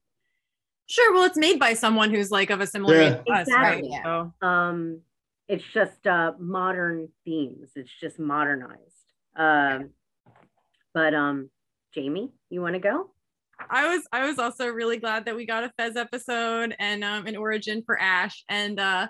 Sure, 0.87 1.13
well, 1.13 1.25
it's 1.25 1.37
made 1.37 1.59
by 1.61 1.75
someone 1.75 2.09
who's 2.09 2.31
like 2.31 2.49
of 2.49 2.63
a 2.63 2.67
similar 2.67 2.95
Yeah. 2.95 3.19
age 3.19 3.25
to 3.27 3.33
us, 3.33 3.49
right? 3.53 3.79
Exactly. 3.85 4.01
So 4.03 4.33
um 4.41 5.03
it's 5.49 5.65
just 5.73 6.07
uh 6.07 6.33
modern 6.39 7.09
themes. 7.25 7.71
It's 7.77 7.91
just 8.01 8.19
modernized. 8.19 8.81
Um 9.37 9.91
but 10.93 11.15
um 11.15 11.51
jamie 11.95 12.33
you 12.51 12.61
want 12.61 12.75
to 12.75 12.81
go? 12.81 13.11
I 13.71 13.95
was 13.95 14.07
I 14.13 14.27
was 14.27 14.39
also 14.39 14.69
really 14.69 14.99
glad 14.99 15.27
that 15.27 15.37
we 15.37 15.47
got 15.47 15.65
a 15.65 15.73
Fez 15.77 15.97
episode 15.97 16.75
and 16.79 17.05
um, 17.05 17.27
an 17.27 17.37
origin 17.37 17.83
for 17.85 18.01
Ash, 18.01 18.45
and 18.49 18.79
uh, 18.81 19.09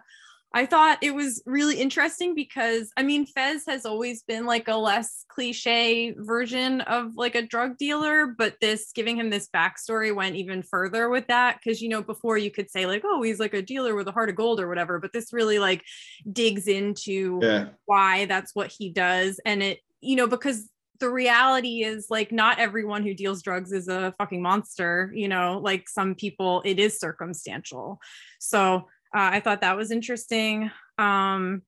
I 0.54 0.66
thought 0.66 0.98
it 1.02 1.12
was 1.14 1.42
really 1.46 1.80
interesting 1.80 2.34
because 2.36 2.92
I 2.96 3.02
mean 3.02 3.26
Fez 3.26 3.64
has 3.66 3.84
always 3.84 4.22
been 4.22 4.46
like 4.46 4.68
a 4.68 4.76
less 4.76 5.24
cliche 5.28 6.14
version 6.16 6.80
of 6.82 7.16
like 7.16 7.34
a 7.34 7.42
drug 7.42 7.76
dealer, 7.76 8.26
but 8.38 8.54
this 8.60 8.92
giving 8.94 9.16
him 9.18 9.30
this 9.30 9.48
backstory 9.54 10.14
went 10.14 10.36
even 10.36 10.62
further 10.62 11.10
with 11.10 11.26
that 11.26 11.58
because 11.58 11.82
you 11.82 11.88
know 11.88 12.02
before 12.02 12.38
you 12.38 12.52
could 12.52 12.70
say 12.70 12.86
like 12.86 13.02
oh 13.04 13.20
he's 13.20 13.40
like 13.40 13.52
a 13.52 13.62
dealer 13.62 13.96
with 13.96 14.06
a 14.06 14.12
heart 14.12 14.30
of 14.30 14.36
gold 14.36 14.60
or 14.60 14.68
whatever, 14.68 15.00
but 15.00 15.12
this 15.12 15.32
really 15.32 15.58
like 15.58 15.82
digs 16.32 16.68
into 16.68 17.40
Yeah. 17.42 17.68
why 17.86 18.26
that's 18.26 18.54
what 18.54 18.72
he 18.72 18.90
does 18.90 19.40
and 19.44 19.60
it 19.60 19.80
you 20.00 20.14
know 20.14 20.28
because 20.28 20.70
the 21.00 21.10
reality 21.10 21.82
is 21.82 22.06
like 22.08 22.30
not 22.30 22.60
everyone 22.60 23.02
who 23.02 23.12
deals 23.14 23.42
drugs 23.42 23.72
is 23.72 23.88
a 23.88 24.14
fucking 24.18 24.40
monster 24.40 25.10
you 25.14 25.26
know 25.26 25.58
like 25.60 25.88
some 25.88 26.14
people 26.14 26.62
it 26.64 26.78
is 26.78 27.00
circumstantial 27.00 27.98
so 28.38 28.86
uh, 29.14 29.30
i 29.32 29.40
thought 29.40 29.60
that 29.60 29.76
was 29.76 29.90
interesting 29.90 30.70
um 30.98 31.62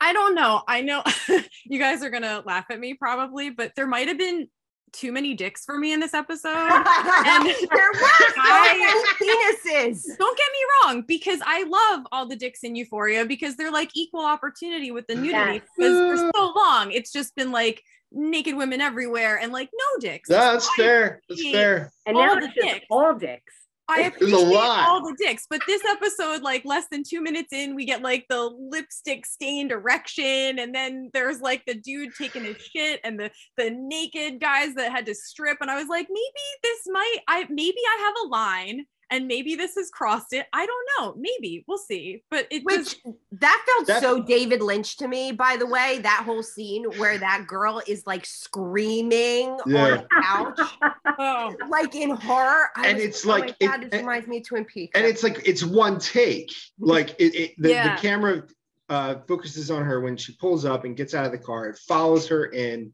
i 0.00 0.12
don't 0.12 0.34
know 0.34 0.62
i 0.68 0.80
know 0.80 1.02
you 1.64 1.78
guys 1.78 2.02
are 2.02 2.10
gonna 2.10 2.42
laugh 2.46 2.66
at 2.70 2.78
me 2.78 2.94
probably 2.94 3.50
but 3.50 3.72
there 3.76 3.86
might 3.86 4.08
have 4.08 4.18
been 4.18 4.48
too 4.92 5.12
many 5.12 5.34
dicks 5.34 5.64
for 5.66 5.76
me 5.76 5.92
in 5.92 6.00
this 6.00 6.14
episode 6.14 6.48
And 6.56 7.44
there 7.44 7.90
was 7.92 8.00
so 8.00 8.32
I- 8.38 9.12
many 9.20 9.92
penises. 9.92 10.02
don't 10.18 10.38
get 10.38 10.46
me 10.52 10.58
wrong 10.82 11.04
because 11.06 11.40
i 11.44 11.62
love 11.64 12.06
all 12.10 12.26
the 12.26 12.36
dicks 12.36 12.60
in 12.64 12.74
euphoria 12.74 13.26
because 13.26 13.56
they're 13.56 13.70
like 13.70 13.90
equal 13.94 14.24
opportunity 14.24 14.90
with 14.90 15.06
the 15.06 15.14
nudity 15.14 15.32
Yes. 15.54 15.62
because 15.76 16.20
for 16.20 16.30
so 16.34 16.52
long 16.56 16.90
it's 16.92 17.12
just 17.12 17.36
been 17.36 17.52
like 17.52 17.82
naked 18.12 18.56
women 18.56 18.80
everywhere 18.80 19.38
and 19.38 19.52
like 19.52 19.68
no 19.74 20.00
dicks 20.00 20.28
That's 20.30 20.66
I 20.66 20.82
fair. 20.82 21.20
That's 21.28 21.42
fair. 21.50 21.92
and 22.06 22.16
All 22.16 22.26
now 22.26 22.34
the 22.36 22.46
it's 22.46 22.54
just 22.54 22.66
dicks. 22.66 22.86
all 22.90 23.12
dicks 23.14 23.54
I 23.88 24.02
appreciate 24.02 24.54
all 24.54 25.02
the 25.02 25.16
dicks, 25.18 25.46
but 25.48 25.62
this 25.66 25.82
episode, 25.84 26.42
like 26.42 26.64
less 26.64 26.86
than 26.90 27.02
two 27.02 27.22
minutes 27.22 27.52
in, 27.52 27.74
we 27.74 27.86
get 27.86 28.02
like 28.02 28.26
the 28.28 28.50
lipstick 28.58 29.24
stained 29.24 29.72
erection, 29.72 30.58
and 30.58 30.74
then 30.74 31.10
there's 31.14 31.40
like 31.40 31.62
the 31.66 31.74
dude 31.74 32.14
taking 32.14 32.44
his 32.44 32.58
shit, 32.58 33.00
and 33.02 33.18
the 33.18 33.30
the 33.56 33.70
naked 33.70 34.40
guys 34.40 34.74
that 34.74 34.92
had 34.92 35.06
to 35.06 35.14
strip, 35.14 35.58
and 35.60 35.70
I 35.70 35.76
was 35.76 35.88
like, 35.88 36.06
maybe 36.10 36.44
this 36.62 36.80
might, 36.90 37.16
I 37.28 37.46
maybe 37.48 37.78
I 37.78 38.02
have 38.02 38.14
a 38.24 38.28
line, 38.28 38.84
and 39.10 39.26
maybe 39.26 39.54
this 39.54 39.74
has 39.76 39.90
crossed 39.90 40.32
it. 40.32 40.46
I 40.52 40.66
don't 40.66 40.86
know, 40.98 41.14
maybe 41.18 41.64
we'll 41.66 41.78
see, 41.78 42.22
but 42.30 42.46
it 42.50 42.62
Which 42.64 42.76
just 42.76 43.00
that 43.32 43.62
felt 43.66 43.86
That- 43.86 44.02
so 44.02 44.22
David 44.22 44.60
Lynch 44.62 44.96
to 44.98 45.08
me, 45.08 45.32
by 45.32 45.56
the 45.58 45.66
way. 45.66 45.98
That 46.02 46.22
whole 46.24 46.42
scene 46.42 46.84
where 46.98 47.18
that 47.18 47.46
girl 47.46 47.80
is 47.86 48.06
like 48.06 48.26
screaming 48.72 49.50
on 49.50 49.60
Yeah. 49.70 49.96
the 50.02 50.06
couch, 50.22 50.58
oh 51.18 51.54
like 51.68 51.94
in 51.94 52.10
horror. 52.10 52.68
I 52.76 52.88
And 52.88 52.96
was 52.96 53.04
it's 53.06 53.24
oh 53.24 53.28
my 53.28 53.38
like- 53.38 53.56
it- 53.60 53.66
God, 53.66 53.80
this 53.82 53.88
and- 53.92 54.00
reminds 54.06 54.28
me 54.28 54.38
of 54.38 54.46
Twin 54.46 54.64
Peaks. 54.64 54.92
And 54.94 55.06
it's 55.06 55.22
like 55.22 55.42
it's 55.46 55.64
one 55.64 55.98
take. 55.98 56.50
Like 56.78 57.10
it, 57.18 57.34
it 57.34 57.54
the, 57.58 57.70
Yeah. 57.70 57.94
the 57.96 58.00
camera 58.02 58.42
uh, 58.88 59.16
focuses 59.26 59.70
on 59.70 59.84
her 59.84 60.00
when 60.00 60.16
she 60.16 60.34
pulls 60.36 60.64
up 60.64 60.84
and 60.84 60.96
gets 60.96 61.14
out 61.14 61.26
of 61.26 61.32
the 61.32 61.38
car. 61.38 61.66
It 61.68 61.78
follows 61.86 62.26
her 62.28 62.46
in. 62.46 62.92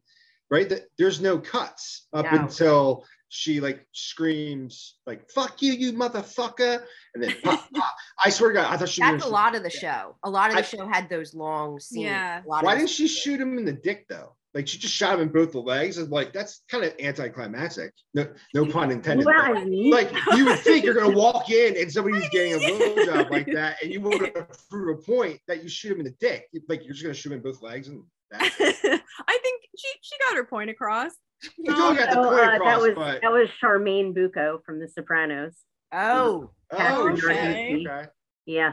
Right. 0.51 0.69
The, 0.69 0.85
there's 0.99 1.21
no 1.21 1.39
cuts 1.39 2.07
up 2.13 2.27
No. 2.31 2.39
until 2.39 3.05
she 3.35 3.61
like 3.61 3.85
screams 3.93 4.95
like 5.07 5.29
"fuck 5.31 5.61
you, 5.61 5.73
you 5.73 5.93
motherfucker," 5.93 6.85
and 7.15 7.25
then 7.25 7.35
pop, 7.43 7.69
pop. 7.75 7.93
I 8.25 8.31
swear 8.31 8.51
to 8.51 8.55
God, 8.55 8.73
I 8.73 8.77
thought 8.77 8.89
she. 8.89 9.03
was 9.03 9.11
That's 9.11 9.25
a 9.25 9.29
lot 9.29 9.57
of 9.57 9.63
the 9.65 9.71
show. 9.71 10.17
A 10.23 10.31
lot 10.31 10.51
of 10.51 10.57
the 10.57 10.63
I- 10.63 10.65
show 10.65 10.87
had 10.87 11.09
those 11.09 11.35
long 11.35 11.81
scenes. 11.81 12.05
Yeah. 12.05 12.43
A 12.45 12.49
lot 12.49 12.63
Why 12.65 12.75
the- 12.75 12.81
didn't 12.81 12.91
she 12.91 13.09
shoot 13.09 13.41
him 13.41 13.59
in 13.59 13.65
the 13.65 13.73
dick 13.73 14.07
though? 14.09 14.37
Like 14.55 14.69
she 14.69 14.79
just 14.79 14.95
shot 14.95 15.15
him 15.15 15.21
in 15.23 15.29
both 15.31 15.51
the 15.51 15.59
legs. 15.59 15.99
And 15.99 16.09
like 16.11 16.33
that's 16.33 16.63
kind 16.71 16.85
of 16.85 16.95
anticlimactic. 17.01 17.93
No, 18.15 18.29
no 18.55 18.65
pun 18.67 18.93
intended. 18.93 19.27
well, 19.27 19.35
I 19.37 19.65
mean, 19.65 19.91
like 19.91 20.13
you 20.37 20.45
would 20.45 20.61
think 20.61 20.85
you're 20.85 20.95
gonna 20.95 21.17
walk 21.17 21.51
in 21.51 21.77
and 21.77 21.91
somebody's 21.91 22.29
getting 22.29 22.55
a 22.55 22.59
blowjob 22.59 23.31
like 23.33 23.47
that, 23.53 23.83
and 23.83 23.93
you 23.93 24.01
would 24.01 24.21
to 24.33 24.47
prove 24.71 24.97
a 24.97 25.03
point 25.03 25.41
that 25.49 25.65
you 25.65 25.69
shoot 25.69 25.91
him 25.93 25.99
in 25.99 26.05
the 26.05 26.15
dick. 26.21 26.47
Like 26.69 26.85
you're 26.85 26.93
just 26.93 27.03
gonna 27.03 27.15
shoot 27.15 27.33
him 27.33 27.39
in 27.39 27.43
both 27.43 27.63
legs, 27.63 27.89
and 27.89 28.05
that's 28.31 28.55
it. 28.61 28.77
I 29.29 29.39
think 29.43 29.63
she 29.77 29.89
she 30.03 30.15
got 30.29 30.37
her 30.37 30.45
point 30.45 30.71
across. 30.71 31.11
You 31.59 31.75
don't 31.75 31.97
got 31.97 32.09
the 32.09 32.15
so, 32.15 32.25
point 32.25 32.41
uh, 32.41 32.53
across, 32.55 32.61
that 32.65 32.81
was 32.81 32.93
but 32.95 33.21
that 33.23 33.33
was 33.33 33.49
charmaine 33.63 34.15
bucco 34.15 34.61
from 34.65 34.79
the 34.81 34.89
sopranos 34.89 35.55
Oh, 35.93 36.51
oh, 36.73 37.09
okay. 37.13 37.77
Okay. 37.87 38.07
yeah 38.47 38.73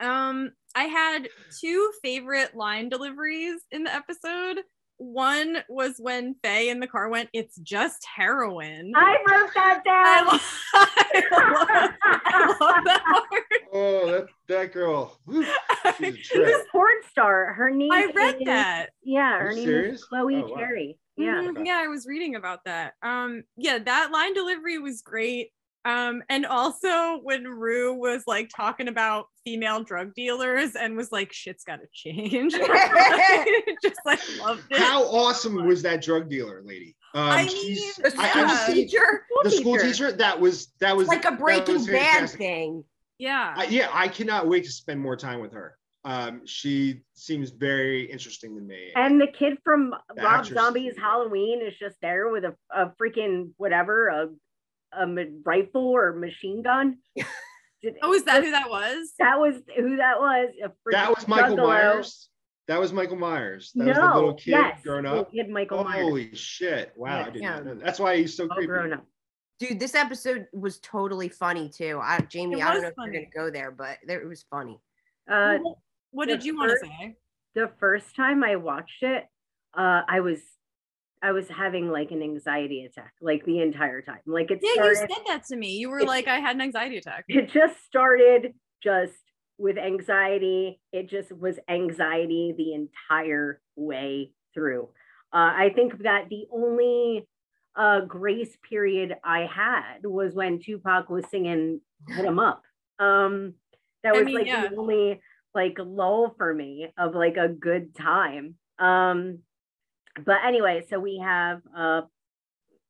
Um, 0.00 0.50
I 0.74 0.84
had 0.84 1.28
two 1.60 1.92
favorite 2.02 2.54
line 2.56 2.88
deliveries 2.88 3.60
in 3.70 3.84
the 3.84 3.94
episode. 3.94 4.62
One 4.96 5.58
was 5.68 5.94
when 5.98 6.34
Faye 6.42 6.68
in 6.70 6.80
the 6.80 6.88
car 6.88 7.08
went, 7.08 7.28
"It's 7.32 7.56
just 7.58 8.04
heroin." 8.16 8.92
i 8.96 9.16
wrote 9.28 9.50
that 9.54 9.82
I 9.86 10.24
down 10.24 10.26
love, 10.26 10.42
I 10.74 11.22
love, 11.30 11.90
I 12.02 12.56
love 12.60 12.84
that 12.84 13.24
word. 13.32 13.42
Oh, 13.72 14.06
that 14.10 14.26
that 14.48 14.72
girl. 14.72 15.16
Whew, 15.26 15.44
she's 15.98 16.14
a 16.14 16.16
she's 16.16 16.38
a 16.48 16.64
porn 16.72 16.96
star 17.10 17.52
her 17.52 17.70
name 17.70 17.92
I 17.92 18.10
read 18.14 18.36
is- 18.40 18.46
that. 18.46 18.86
yeah 19.04 19.38
her 19.38 19.52
name 19.52 19.64
serious? 19.64 19.98
is 20.00 20.04
chloe 20.04 20.42
Oh, 20.42 20.48
wow. 20.48 20.56
cherry 20.56 20.98
yeah 21.18 21.42
Mhm, 21.42 21.66
Yeah, 21.66 21.80
I 21.82 21.88
was 21.88 22.06
reading 22.06 22.34
about 22.36 22.60
that. 22.64 22.94
Um, 23.02 23.42
yeah, 23.56 23.78
that 23.78 24.10
line 24.12 24.34
delivery 24.34 24.78
was 24.78 25.02
great. 25.02 25.50
Um, 25.84 26.22
and 26.28 26.44
also 26.44 27.18
when 27.22 27.44
Rue 27.44 27.94
was 27.94 28.24
like 28.26 28.50
talking 28.54 28.88
about 28.88 29.26
female 29.44 29.82
drug 29.84 30.12
dealers 30.14 30.74
and 30.74 30.96
was 30.96 31.10
like, 31.12 31.32
shit's 31.32 31.64
gotta 31.64 31.86
change. 31.94 32.52
Just 33.82 34.00
like 34.04 34.20
loved 34.40 34.64
it. 34.70 34.78
How 34.78 35.04
awesome 35.04 35.64
was 35.66 35.82
that 35.82 36.02
drug 36.02 36.28
dealer 36.28 36.62
lady? 36.64 36.94
Um, 37.14 37.28
I 37.30 37.44
mean, 37.46 37.74
the 38.02 38.10
school 38.10 38.20
I've 38.22 38.36
yeah. 38.36 38.66
seen- 38.66 38.74
teacher, 38.74 39.24
the 39.44 39.50
school 39.50 39.78
teacher. 39.78 40.12
That 40.12 40.38
was 40.38 40.68
that 40.80 40.94
was 40.96 41.08
like 41.08 41.24
a 41.24 41.30
that 41.30 41.38
Breaking 41.38 41.74
was 41.74 41.86
Bad 41.86 42.28
thing. 42.28 42.84
yeah. 43.18 43.54
I, 43.56 43.64
yeah, 43.66 43.88
I 43.92 44.08
cannot 44.08 44.46
wait 44.46 44.64
to 44.64 44.70
spend 44.70 45.00
more 45.00 45.16
time 45.16 45.40
with 45.40 45.52
her. 45.54 45.77
Um, 46.10 46.46
she 46.46 47.02
seems 47.12 47.50
very 47.50 48.04
interesting 48.10 48.54
to 48.56 48.62
me. 48.62 48.92
and 48.96 49.20
the 49.20 49.26
kid 49.26 49.58
from 49.62 49.90
The 50.14 50.22
rob 50.22 50.40
actress. 50.40 50.58
zombie's 50.58 50.96
halloween 50.96 51.60
is 51.60 51.74
just 51.78 51.96
there 52.00 52.30
with 52.30 52.44
a, 52.44 52.54
a 52.74 52.92
freaking 53.00 53.50
whatever 53.58 54.08
a, 54.08 54.28
a 55.02 55.06
ma- 55.06 55.22
rifle 55.44 55.86
or 55.88 56.12
machine 56.14 56.62
gun 56.62 56.96
Did- 57.82 57.96
Oh, 58.02 58.12
is 58.14 58.24
that 58.24 58.42
who 58.42 58.50
that 58.52 58.70
was? 58.70 59.12
that 59.18 59.38
was 59.38 59.54
who 59.76 59.96
that 59.98 60.18
was 60.18 60.48
a 60.64 60.70
that 60.92 61.10
was 61.14 61.28
Michael 61.28 61.56
juggalo. 61.58 61.66
Myers. 61.68 62.28
That 62.68 62.80
was 62.80 62.92
Michael 62.92 63.16
Myers. 63.16 63.70
That 63.74 63.84
no 63.84 63.90
was 63.92 63.98
the 63.98 64.14
little 64.14 64.34
kid 64.34 64.50
yes 64.52 64.80
growing 64.82 65.04
little 65.04 65.20
up. 65.20 65.32
kid 65.32 65.48
michael 65.48 65.84
myers 65.84 66.02
Holy 66.04 66.34
shit! 66.34 66.92
Wow, 66.96 67.24
I 67.26 67.30
did 67.30 67.42
Yeah. 67.42 67.58
know. 67.60 67.64
that. 67.74 67.80
That's 67.84 67.98
why 68.00 68.16
he's 68.16 68.36
so 68.36 68.44
all 68.44 68.48
creepy. 68.56 68.66
grown 68.66 68.92
up 68.94 69.04
Dude, 69.60 69.78
this 69.80 69.94
episode 69.94 70.46
was 70.52 70.78
totally 70.80 71.28
funny 71.28 71.68
too. 71.68 71.98
I, 72.02 72.20
Jamie, 72.28 72.62
I 72.62 72.66
don't 72.66 72.74
was 72.76 72.82
know 72.82 72.88
if 72.88 72.94
funny. 72.94 73.12
you're 73.12 73.22
gonna 73.34 73.46
go 73.46 73.52
there, 73.52 73.70
but 73.72 73.98
there, 74.06 74.20
it 74.22 74.26
was 74.28 74.44
funny. 74.50 74.80
uh 75.30 75.58
What- 75.58 75.76
what 76.10 76.28
did 76.28 76.44
you 76.44 76.56
want 76.56 76.70
to 76.72 76.78
say? 76.86 77.16
the 77.54 77.70
first 77.80 78.14
time 78.14 78.44
I 78.44 78.56
watched 78.56 79.02
it, 79.02 79.24
uh, 79.76 80.02
I 80.08 80.20
was 80.20 80.40
I 81.22 81.32
was 81.32 81.48
having 81.48 81.90
like 81.90 82.12
an 82.12 82.22
anxiety 82.22 82.84
attack 82.84 83.12
like 83.20 83.44
the 83.44 83.60
entire 83.60 84.02
time. 84.02 84.20
Like 84.26 84.50
it 84.52 84.60
Yeah, 84.62 84.72
started, 84.74 84.90
you 84.90 84.96
said 85.16 85.22
that 85.26 85.44
to 85.46 85.56
me. 85.56 85.72
You 85.72 85.90
were 85.90 86.00
It- 86.00 86.06
like, 86.06 86.28
I 86.28 86.38
had 86.38 86.54
an 86.54 86.62
anxiety 86.62 86.98
attack. 86.98 87.24
it 87.28 87.50
just 87.50 87.84
started 87.84 88.54
just 88.82 89.14
with 89.58 89.76
anxiety. 89.78 90.80
It 90.92 91.08
just 91.08 91.32
was 91.36 91.58
anxiety 91.68 92.54
the 92.56 92.74
entire 92.74 93.60
way 93.74 94.32
through. 94.54 94.84
Uh, 95.32 95.50
I 95.64 95.72
think 95.74 96.02
that 96.04 96.28
the 96.30 96.46
only 96.52 97.26
uh, 97.74 98.00
grace 98.02 98.56
period 98.68 99.16
I 99.24 99.40
had 99.46 100.04
was 100.04 100.34
when 100.34 100.60
Tupac 100.60 101.10
was 101.10 101.24
singing 101.28 101.80
"Hit 102.08 102.24
'Em 102.24 102.38
Up." 102.38 102.62
Um, 103.00 103.54
that 104.04 104.14
I 104.14 104.18
was 104.18 104.24
mean, 104.26 104.36
like 104.36 104.46
yeah. 104.46 104.68
the 104.68 104.76
only 104.76 105.20
like 105.58 105.76
lull 105.80 106.34
for 106.38 106.54
me 106.54 106.86
of 106.96 107.14
like 107.16 107.36
a 107.36 107.48
good 107.48 107.94
time. 107.96 108.54
Um, 108.78 109.40
but 110.24 110.38
anyway, 110.46 110.84
so 110.88 111.00
we 111.00 111.18
have 111.18 111.60
uh, 111.76 112.02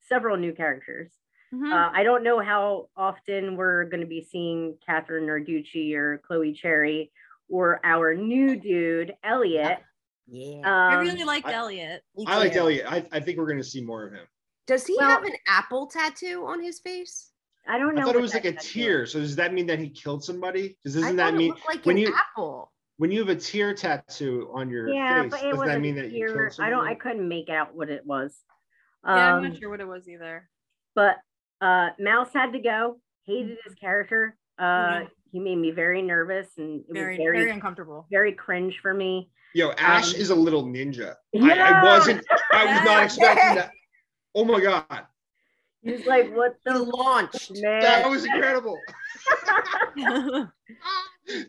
several 0.06 0.36
new 0.36 0.52
characters. 0.52 1.10
Mhm. 1.54 1.72
Uh, 1.72 1.90
I 1.94 2.02
don't 2.02 2.22
know 2.24 2.40
how 2.40 2.90
often 2.94 3.56
we're 3.56 3.84
going 3.84 4.02
to 4.02 4.06
be 4.06 4.22
seeing 4.22 4.76
Kathrine 4.86 5.24
Narducci 5.26 5.94
or 5.94 6.18
Chloe 6.26 6.52
Cherry 6.52 7.10
or 7.48 7.80
our 7.84 8.14
new 8.14 8.54
dude, 8.60 9.14
Elliot. 9.24 9.78
Yeah. 10.26 10.60
I 10.66 10.96
Um, 10.96 11.00
really 11.06 11.24
liked 11.24 11.46
I- 11.48 11.54
Elliot. 11.54 12.02
I 12.26 12.36
liked 12.36 12.52
too. 12.52 12.60
Elliot. 12.60 12.84
I, 12.86 13.06
I 13.12 13.20
think 13.20 13.38
we're 13.38 13.46
going 13.46 13.56
to 13.56 13.64
see 13.64 13.80
more 13.82 14.06
of 14.06 14.12
him. 14.12 14.26
Does 14.66 14.86
he 14.86 14.94
Well- 14.98 15.08
have 15.08 15.24
an 15.24 15.36
apple 15.46 15.86
tattoo 15.86 16.44
on 16.46 16.62
his 16.62 16.80
face? 16.80 17.27
I 17.68 17.78
don't 17.78 17.94
know. 17.94 18.02
I 18.02 18.04
thought 18.06 18.16
it 18.16 18.20
was 18.22 18.34
like 18.34 18.44
a 18.46 18.52
tattoo 18.52 18.80
tear. 18.82 19.06
So 19.06 19.20
does 19.20 19.36
that 19.36 19.52
mean 19.52 19.66
that 19.66 19.78
he 19.78 19.90
killed 19.90 20.24
somebody? 20.24 20.76
Because 20.82 20.96
I 20.96 21.00
doesn't 21.00 21.16
thought 21.18 21.30
that 21.32 21.36
mean 21.36 21.54
like 21.68 21.84
when 21.84 21.96
an 21.96 22.02
you 22.02 22.14
apple? 22.16 22.72
when 22.96 23.10
you 23.12 23.20
have 23.20 23.28
a 23.28 23.36
tear 23.36 23.74
tattoo 23.74 24.50
on 24.54 24.70
your 24.70 24.88
Yeah, 24.88 25.22
face, 25.22 25.30
but 25.30 25.40
it 25.40 25.42
doesn't 25.50 25.58
was 25.58 25.68
that 25.68 25.76
a 25.76 25.80
mean 25.80 25.94
that 25.96 26.10
you 26.10 26.26
tear. 26.28 26.48
killed 26.48 26.60
I 26.66 26.70
don't. 26.70 26.86
I 26.88 26.94
couldn't 26.94 27.28
make 27.28 27.48
out 27.48 27.74
what 27.74 27.90
it 27.90 28.04
was. 28.06 28.34
Yeah, 29.04 29.34
I'm 29.34 29.44
Um, 29.44 29.50
not 29.50 29.58
sure 29.58 29.70
what 29.70 29.80
it 29.80 29.86
was 29.86 30.08
either. 30.08 30.48
But 30.94 31.16
uh, 31.60 31.90
Mouse 32.00 32.30
had 32.34 32.52
to 32.54 32.58
go. 32.58 33.00
Hated 33.26 33.58
his 33.64 33.74
character. 33.74 34.36
Uh, 34.58 34.62
Yeah. 34.64 35.06
He 35.30 35.40
made 35.40 35.56
me 35.56 35.72
very 35.72 36.00
nervous, 36.00 36.48
and 36.56 36.80
it 36.80 36.86
Very, 36.88 37.18
was 37.18 37.22
very, 37.22 37.36
very 37.44 37.60
very, 38.10 38.32
cringe 38.32 38.78
for 38.80 38.94
me. 38.94 39.28
Yo, 39.52 39.72
Ash 39.72 40.14
Um, 40.14 40.20
is 40.20 40.30
a 40.30 40.34
little 40.34 40.64
ninja. 40.64 41.10
I, 41.10 41.14
Yeah. 41.32 41.80
I 41.82 41.84
wasn't. 41.84 42.24
I 42.50 42.64
was 42.64 42.84
not 42.84 43.02
expecting 43.04 43.56
that. 43.56 43.70
Oh 44.34 44.46
my 44.46 44.58
god, 44.58 45.06
He's 45.82 46.06
like, 46.06 46.34
"What 46.34 46.56
He 46.66 46.72
the 46.72 46.78
launched. 46.82 47.52
man?" 47.62 47.80
that 47.80 48.08
was 48.08 48.24
incredible. 48.24 48.78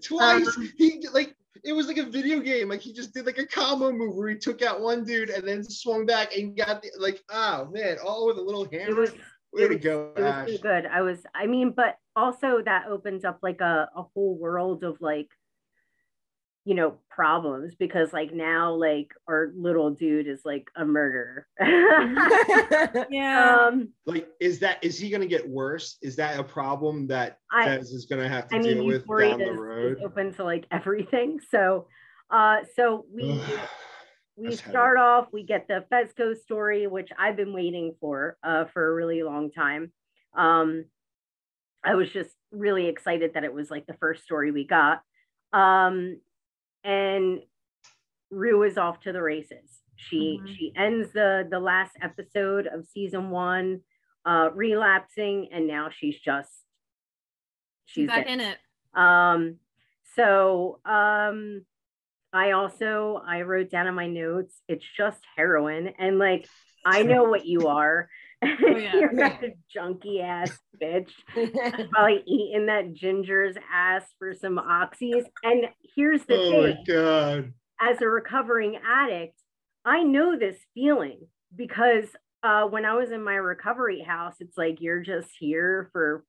Twice 0.03 0.57
Um, 0.57 0.69
he 0.77 1.07
like 1.13 1.35
it 1.63 1.73
was 1.73 1.87
like 1.87 1.97
a 1.97 2.05
video 2.05 2.39
game. 2.39 2.69
Like 2.69 2.81
he 2.81 2.93
just 2.93 3.13
did 3.13 3.25
like 3.25 3.37
a 3.37 3.45
combo 3.45 3.91
move 3.91 4.15
where 4.15 4.29
he 4.29 4.37
took 4.37 4.61
out 4.61 4.81
one 4.81 5.03
dude 5.03 5.29
and 5.29 5.47
then 5.47 5.63
swung 5.63 6.05
back 6.05 6.35
and 6.37 6.55
got 6.55 6.81
the, 6.81 6.89
like 6.99 7.21
oh 7.29 7.67
man, 7.71 7.97
all 8.05 8.27
with 8.27 8.37
a 8.37 8.41
little 8.41 8.63
it 8.65 8.73
hammer. 8.73 9.01
was 9.01 9.11
Way 9.51 9.63
it 9.63 9.67
to 9.69 9.73
was- 9.75 9.83
go, 9.83 10.13
it 10.15 10.21
was 10.21 10.31
Ash. 10.31 10.49
so 10.51 10.57
good. 10.59 10.85
I 10.85 11.01
was, 11.01 11.19
I 11.33 11.47
mean, 11.47 11.73
but 11.75 11.95
also 12.15 12.61
that 12.65 12.85
opens 12.87 13.25
up 13.25 13.39
like 13.41 13.61
a, 13.61 13.89
a 13.95 14.03
whole 14.13 14.37
world 14.37 14.83
of 14.83 14.97
like, 15.01 15.27
you 16.65 16.75
know, 16.75 16.97
problems 17.09 17.73
because 17.75 18.13
like 18.13 18.31
now 18.33 18.73
like 18.73 19.07
our 19.27 19.51
little 19.55 19.89
dude 19.91 20.27
is 20.27 20.41
like 20.45 20.67
a 20.75 20.85
murderer. 20.85 21.47
yeah. 23.09 23.67
um, 23.67 23.89
Like, 24.05 24.29
is 24.39 24.59
that 24.59 24.83
is 24.83 24.99
he 24.99 25.09
gonna 25.09 25.25
get 25.25 25.47
worse? 25.49 25.97
Is 26.01 26.15
that 26.17 26.39
a 26.39 26.43
problem 26.43 27.07
that 27.07 27.37
I- 27.51 27.65
Fez 27.65 27.91
is 27.91 28.05
gonna 28.05 28.27
have 28.29 28.47
to 28.49 28.55
I 28.55 28.59
mean, 28.59 28.75
deal 28.75 28.85
with 28.85 29.01
Euphoria 29.01 29.29
down 29.31 29.39
the 29.39 29.45
is, 29.45 29.51
is 29.53 29.57
road? 29.59 29.97
open 30.03 30.33
to 30.35 30.43
like 30.43 30.65
everything. 30.71 31.39
So, 31.49 31.87
uh, 32.29 32.57
so 32.75 33.05
we 33.13 33.41
we 34.35 34.49
That's 34.49 34.61
heavy. 34.61 34.71
start 34.71 34.97
off. 34.97 35.27
We 35.33 35.43
get 35.43 35.67
the 35.67 35.85
Fezco 35.91 36.37
story, 36.37 36.87
which 36.87 37.09
I've 37.17 37.35
been 37.35 37.53
waiting 37.53 37.95
for 37.99 38.37
uh, 38.43 38.65
for 38.73 38.87
a 38.89 38.93
really 38.93 39.23
long 39.23 39.51
time. 39.51 39.91
Um, 40.37 40.85
I 41.83 41.95
was 41.95 42.09
just 42.11 42.31
really 42.51 42.87
excited 42.87 43.33
that 43.33 43.43
it 43.43 43.53
was 43.53 43.71
like 43.71 43.87
the 43.87 43.95
first 43.99 44.23
story 44.23 44.51
we 44.51 44.65
got. 44.67 45.01
Um, 45.53 46.19
and 46.83 47.41
Rue 48.31 48.63
is 48.63 48.77
off 48.77 48.99
to 49.01 49.11
the 49.11 49.21
races. 49.21 49.81
She 49.95 50.39
Mhm. 50.41 50.55
she 50.55 50.73
ends 50.75 51.11
the 51.11 51.47
the 51.49 51.59
last 51.59 51.97
episode 52.01 52.67
of 52.67 52.85
season 52.85 53.31
one, 53.31 53.83
uh, 54.25 54.51
relapsing, 54.53 55.51
and 55.51 55.67
now 55.67 55.89
she's 55.89 56.19
just 56.19 56.65
She's 57.85 58.03
she's 58.03 58.07
back 58.07 58.27
in. 58.27 58.39
in 58.39 58.51
it. 58.51 58.57
Um, 58.93 59.59
so 60.15 60.79
um, 60.85 61.65
I 62.31 62.51
also 62.51 63.21
I 63.25 63.41
wrote 63.41 63.69
down 63.71 63.87
in 63.87 63.95
my 63.95 64.07
notes, 64.07 64.61
it's 64.67 64.85
just 64.95 65.25
heroin, 65.35 65.87
and 65.97 66.19
like 66.19 66.47
I 66.85 67.03
know 67.03 67.23
what 67.23 67.45
you 67.45 67.67
are. 67.67 68.09
Yeah. 68.43 68.95
You're 68.95 69.11
not 69.11 69.43
a 69.43 69.53
junky 69.75 70.23
ass 70.23 70.57
bitch. 70.81 71.09
Probably 71.91 72.23
eating 72.25 72.67
that 72.67 72.93
ginger's 72.93 73.55
ass 73.73 74.03
for 74.17 74.33
some 74.33 74.57
oxys. 74.57 75.25
And 75.43 75.65
here's 75.95 76.23
the 76.25 76.35
Oh 76.35 76.51
thing: 76.51 76.61
my 76.61 76.83
god. 76.87 77.53
as 77.81 78.01
a 78.01 78.07
recovering 78.07 78.77
addict, 78.85 79.39
I 79.85 80.03
know 80.03 80.37
this 80.37 80.57
feeling 80.73 81.19
because 81.55 82.05
uh, 82.41 82.63
when 82.65 82.85
I 82.85 82.93
was 82.93 83.11
in 83.11 83.21
my 83.21 83.35
recovery 83.35 84.01
house, 84.01 84.35
it's 84.39 84.57
like 84.57 84.77
you're 84.79 85.01
just 85.01 85.29
here 85.37 85.89
for 85.91 86.23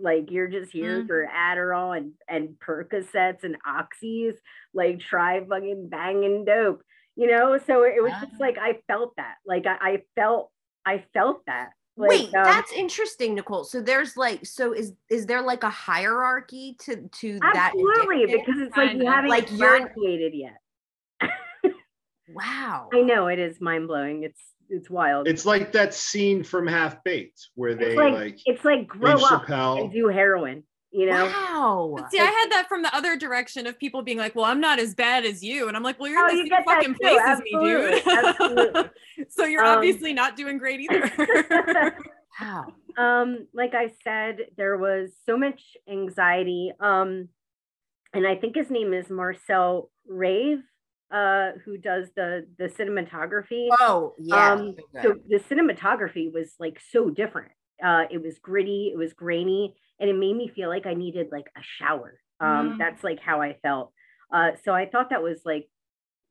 like 0.00 0.30
you're 0.30 0.48
just 0.48 0.70
here 0.72 1.02
Mhm. 1.02 1.06
for 1.06 1.26
Adderall 1.34 1.96
and 1.96 2.12
and 2.28 2.56
Percocets 2.58 3.44
and 3.44 3.56
oxys, 3.66 4.34
like 4.74 5.00
try 5.00 5.42
fucking 5.42 5.88
banging 5.88 6.44
dope, 6.44 6.82
you 7.16 7.26
know. 7.28 7.58
So 7.66 7.82
it 7.84 8.02
was 8.02 8.12
just 8.20 8.38
like 8.38 8.58
I 8.58 8.80
felt 8.88 9.14
that, 9.16 9.36
like 9.46 9.64
I, 9.66 9.76
I 9.80 10.02
felt 10.16 10.50
I 10.86 11.04
felt 11.14 11.44
that. 11.46 11.70
Like, 11.96 12.10
Wait, 12.10 12.24
um, 12.34 12.42
that's 12.44 12.72
interesting, 12.72 13.34
Nicole. 13.36 13.62
So 13.64 13.80
there's 13.80 14.16
like, 14.16 14.44
so 14.44 14.72
is 14.72 14.94
is 15.10 15.26
there 15.26 15.42
like 15.42 15.62
a 15.62 15.70
hierarchy 15.70 16.76
to 16.80 17.08
to 17.08 17.38
that? 17.40 17.72
absolutely 17.72 18.26
because 18.26 18.60
it's 18.60 18.76
like 18.76 18.94
you 18.94 19.06
haven't 19.06 19.30
Like, 19.30 19.50
you're- 19.52 19.78
graduated 19.80 20.34
yet. 20.34 20.58
Wow. 22.28 22.88
I 22.92 23.02
know 23.02 23.28
it 23.28 23.38
is 23.38 23.60
mind 23.60 23.86
blowing. 23.86 24.22
It's 24.24 24.40
it's 24.70 24.88
wild. 24.88 25.28
It's 25.28 25.44
like 25.44 25.72
that 25.72 25.92
scene 25.94 26.42
from 26.42 26.66
Half 26.66 27.04
Baked 27.04 27.48
where 27.54 27.74
they 27.74 27.88
it's 27.88 27.96
like, 27.96 28.14
like 28.14 28.38
it's 28.46 28.64
like 28.64 28.88
grow 28.88 29.12
up 29.12 29.44
Chappelle. 29.46 29.80
and 29.82 29.92
do 29.92 30.08
heroin. 30.08 30.64
You 30.96 31.06
know. 31.06 31.24
Wow. 31.24 31.94
But 31.98 32.10
see, 32.12 32.20
I 32.20 32.24
had 32.26 32.52
that 32.52 32.66
from 32.68 32.82
the 32.82 32.94
other 32.94 33.16
direction 33.16 33.66
of 33.66 33.76
people 33.80 34.02
being 34.02 34.16
like, 34.16 34.36
"Well, 34.36 34.44
I'm 34.44 34.60
not 34.60 34.78
as 34.78 34.94
bad 34.94 35.24
as 35.24 35.42
you," 35.42 35.66
and 35.66 35.76
I'm 35.76 35.82
like, 35.82 35.98
"Well, 35.98 36.08
you're 36.08 36.24
Oh, 36.24 36.28
in 36.30 36.36
the 36.44 36.48
get 36.48 36.64
same 36.68 36.76
fucking 36.76 36.92
too. 36.94 36.98
place 37.00 37.20
as 37.24 37.40
me, 37.40 37.50
dude." 37.50 38.02
Absolutely. 38.06 38.12
Absolutely. 38.28 38.90
so 39.28 39.44
you're 39.44 39.64
Um, 39.64 39.76
obviously 39.78 40.12
not 40.12 40.36
doing 40.36 40.56
great 40.58 40.80
either. 40.80 41.98
Wow. 42.40 42.66
um, 42.96 43.46
like 43.54 43.74
I 43.74 43.92
said, 44.02 44.38
there 44.56 44.76
was 44.76 45.12
so 45.24 45.36
much 45.38 45.76
anxiety. 45.88 46.72
Um, 46.80 47.28
and 48.12 48.26
I 48.26 48.34
think 48.34 48.56
his 48.56 48.70
name 48.70 48.92
is 48.92 49.08
Marcell 49.08 49.88
Rév, 50.10 50.60
uh, 51.12 51.52
who 51.64 51.76
does 51.78 52.08
the 52.16 52.46
the 52.58 52.64
cinematography. 52.68 53.68
Oh, 53.80 54.14
yeah. 54.18 54.52
um, 54.52 54.74
so 54.94 55.02
so 55.02 55.14
the 55.28 55.38
cinematography 55.38 56.32
was 56.32 56.54
like 56.58 56.80
so 56.90 57.08
different. 57.10 57.52
Uh, 57.82 58.04
it 58.10 58.22
was 58.22 58.38
gritty, 58.38 58.90
it 58.92 58.96
was 58.96 59.12
grainy, 59.12 59.74
and 60.00 60.08
it 60.10 60.14
made 60.16 60.36
me 60.36 60.48
feel 60.48 60.68
like 60.68 60.86
I 60.86 60.94
needed 60.94 61.28
like 61.32 61.46
a 61.56 61.60
shower. 61.78 62.20
Um, 62.40 62.74
Mm. 62.74 62.78
That's 62.78 63.04
like 63.04 63.20
how 63.20 63.40
I 63.40 63.54
felt. 63.62 63.92
Uh, 64.32 64.52
so 64.64 64.72
I 64.72 64.86
thought 64.86 65.10
that 65.10 65.22
was 65.22 65.40
like, 65.44 65.68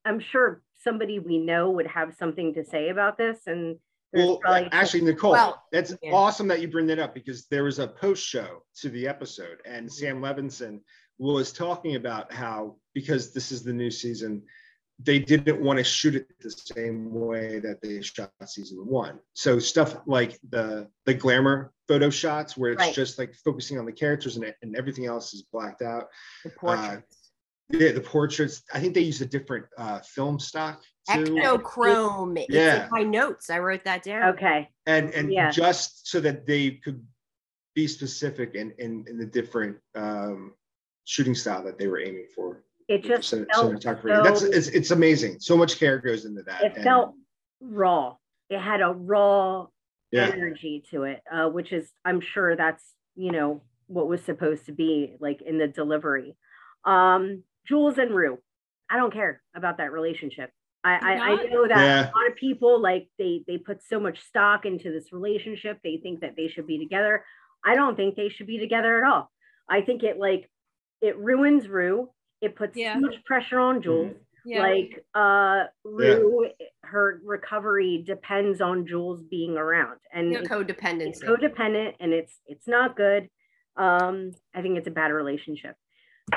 I'm 0.06 0.20
sure 0.20 0.62
somebody 0.84 1.20
we 1.20 1.38
know 1.38 1.72
would 1.72 1.88
have 1.88 2.14
something 2.16 2.54
to 2.56 2.66
say 2.66 2.90
about 2.90 3.18
this. 3.18 3.40
And 3.48 3.78
Well, 4.12 4.38
probably 4.38 4.68
actually, 4.72 5.02
Nicole, 5.02 5.32
Well, 5.32 5.64
that's 5.72 5.96
yeah. 6.02 6.12
awesome 6.12 6.48
that 6.50 6.60
you 6.62 6.68
bring 6.68 6.88
that 6.88 7.00
up 7.00 7.14
because 7.14 7.48
there 7.48 7.64
was 7.64 7.80
a 7.80 7.88
post 7.88 8.26
show 8.26 8.64
to 8.82 8.90
the 8.90 9.08
episode, 9.08 9.60
and 9.66 9.92
Sam 9.92 10.20
Levinson 10.22 10.82
was 11.18 11.54
talking 11.54 11.96
about 11.96 12.34
how 12.34 12.76
because 12.94 13.34
this 13.34 13.52
is 13.52 13.64
the 13.64 13.74
new 13.74 13.90
season, 13.90 14.44
they 15.00 15.20
didn't 15.20 15.60
want 15.62 15.78
to 15.80 15.84
shoot 15.84 16.16
it 16.16 16.28
the 16.40 16.52
same 16.52 17.14
way 17.14 17.60
that 17.60 17.82
they 17.82 18.02
shot 18.02 18.32
season 18.46 18.78
one. 18.86 19.20
So 19.34 19.60
stuff 19.60 19.98
like 20.06 20.40
the 20.50 20.88
the 21.06 21.14
glamour 21.14 21.74
photo 21.88 22.10
shots 22.10 22.56
where 22.56 22.72
it's 22.72 22.80
Right. 22.80 22.94
just 22.94 23.18
like 23.18 23.34
focusing 23.44 23.80
on 23.80 23.86
the 23.86 23.92
characters 23.92 24.38
and, 24.38 24.54
and 24.62 24.76
everything 24.76 25.06
else 25.06 25.34
is 25.34 25.44
blacked 25.52 25.82
out. 25.82 26.08
the 26.44 26.52
portraits. 26.52 27.32
Yeah, 27.70 27.92
the 27.94 28.02
portraits. 28.02 28.62
I 28.74 28.80
think 28.80 28.94
they 28.94 29.02
used 29.02 29.22
a 29.22 29.26
different 29.26 29.66
uh, 29.78 30.00
film 30.02 30.40
stock 30.40 30.82
too. 31.12 31.24
Ektachrome. 31.24 32.38
It's 32.38 32.50
Yeah. 32.54 32.86
in 32.86 32.90
my 32.92 33.04
notes. 33.04 33.50
I 33.50 33.60
wrote 33.60 33.84
that 33.86 34.04
down. 34.04 34.34
okay. 34.36 34.70
and 34.86 35.10
and 35.14 35.32
Yeah. 35.34 35.50
just 35.50 36.08
so 36.08 36.20
that 36.22 36.46
they 36.46 36.72
could 36.72 37.04
be 37.74 37.88
specific 37.88 38.54
in 38.54 38.72
in, 38.78 39.06
in 39.08 39.18
the 39.18 39.26
different 39.26 39.78
um, 39.96 40.54
shooting 41.06 41.34
style 41.36 41.64
that 41.64 41.78
they 41.80 41.88
were 41.88 42.00
aiming 42.00 42.28
for. 42.36 42.64
It 42.88 43.04
just 43.04 43.30
cin- 43.30 43.46
felt 43.54 43.74
cinematography. 43.74 44.16
so, 44.16 44.24
That's 44.24 44.42
it's, 44.44 44.68
it's 44.68 44.92
amazing. 44.92 45.40
So 45.40 45.58
much 45.58 45.80
care 45.80 46.00
goes 46.00 46.26
into 46.26 46.44
that. 46.44 46.64
it 46.64 46.74
and- 46.76 46.84
felt 46.84 47.14
raw. 47.62 48.16
It 48.50 48.60
had 48.60 48.82
a 48.82 48.92
raw 48.92 49.68
yeah. 50.12 50.30
energy 50.32 50.84
to 50.92 51.04
it, 51.04 51.22
uh, 51.32 51.50
which 51.50 51.72
is, 51.72 51.90
I'm 52.06 52.22
sure 52.22 52.56
that's, 52.56 52.84
you 53.16 53.32
know, 53.32 53.62
what 53.88 54.08
was 54.08 54.22
supposed 54.24 54.66
to 54.66 54.72
be 54.72 55.16
like 55.20 55.42
in 55.42 55.58
the 55.58 55.68
delivery. 55.68 56.36
Um, 56.86 57.44
Jules 57.68 57.98
and 57.98 58.14
Rue, 58.14 58.38
I 58.90 58.98
don't 58.98 59.14
care 59.14 59.42
about 59.56 59.78
that 59.78 59.92
relationship. 59.92 60.52
I, 60.84 60.96
I, 60.96 61.12
I, 61.14 61.36
know 61.46 61.68
that 61.68 61.78
yeah. 61.78 62.02
a 62.02 62.12
lot 62.12 62.30
of 62.30 62.36
people 62.36 62.82
like 62.82 63.08
they 63.18 63.42
they 63.48 63.58
put 63.58 63.82
so 63.82 64.02
much 64.02 64.20
stock 64.20 64.66
into 64.66 64.92
this 64.92 65.14
relationship. 65.14 65.80
They 65.82 65.98
think 66.04 66.20
that 66.20 66.36
they 66.36 66.50
should 66.50 66.68
be 66.68 66.78
together. 66.78 67.24
I 67.64 67.76
don't 67.76 67.96
think 67.96 68.16
they 68.16 68.28
should 68.28 68.48
be 68.48 68.60
together 68.60 68.98
at 68.98 69.10
all. 69.10 69.32
I 69.70 69.82
think 69.82 70.04
it 70.04 70.20
like 70.20 70.50
it 71.02 71.18
ruins 71.18 71.70
Rue. 71.70 72.10
It 72.44 72.56
puts 72.56 72.78
yeah. 72.78 72.96
too 72.96 73.02
much 73.02 73.16
pressure 73.26 73.60
on 73.60 73.82
Jules. 73.82 74.12
Mm-hmm. 74.12 74.18
Yeah. 74.46 74.62
Like 74.62 75.06
uh 75.16 75.64
Rue, 75.86 76.50
yeah. 76.60 76.68
her 76.84 77.22
recovery 77.24 78.04
depends 78.06 78.60
on 78.60 78.86
Jules 78.86 79.22
being 79.30 79.56
around 79.56 80.00
and 80.14 80.36
codependency. 80.36 81.24
codependent 81.24 81.94
and 82.02 82.12
it's 82.12 82.40
it's 82.46 82.68
not 82.68 82.98
good. 82.98 83.30
Um, 83.78 84.32
I 84.54 84.62
think 84.62 84.78
it's 84.78 84.88
a 84.88 84.92
bad 84.92 85.12
relationship. 85.12 85.76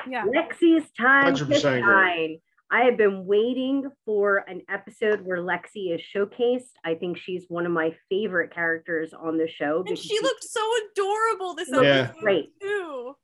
Yeah. 0.08 0.24
Lexi's 0.24 0.90
time 0.92 1.34
to 1.34 1.58
shine. 1.58 2.38
I 2.70 2.84
have 2.84 2.96
been 2.96 3.26
waiting 3.26 3.88
for 4.04 4.38
an 4.48 4.62
episode 4.68 5.20
where 5.24 5.38
Lexi 5.38 5.94
is 5.94 6.00
showcased. 6.14 6.72
I 6.84 6.94
think 6.94 7.16
she's 7.18 7.44
one 7.48 7.64
of 7.64 7.70
my 7.70 7.94
favorite 8.08 8.52
characters 8.52 9.12
on 9.12 9.38
the 9.38 9.48
show. 9.48 9.84
And 9.86 9.96
she 9.96 10.18
looked 10.20 10.42
so 10.42 10.60
adorable 10.90 11.54
this 11.54 11.68
yeah. 11.72 12.12
great. 12.20 12.50
too. 12.60 13.14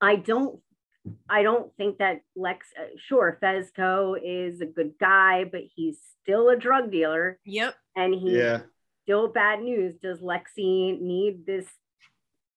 I 0.00 0.16
don't 0.16 0.60
I 1.28 1.42
don't 1.42 1.74
think 1.76 1.98
that 1.98 2.22
Lex 2.34 2.68
uh, 2.78 2.84
sure 2.96 3.38
Fezco 3.42 4.16
is 4.22 4.60
a 4.60 4.66
good 4.66 4.94
guy, 4.98 5.44
but 5.44 5.62
he's 5.74 5.98
still 6.22 6.48
a 6.48 6.56
drug 6.56 6.90
dealer. 6.90 7.38
Yep. 7.44 7.74
And 7.94 8.14
he's 8.14 8.32
yeah. 8.32 8.60
still 9.04 9.28
bad 9.28 9.62
news. 9.62 9.96
Does 9.96 10.20
Lexi 10.20 11.00
need 11.00 11.46
this 11.46 11.66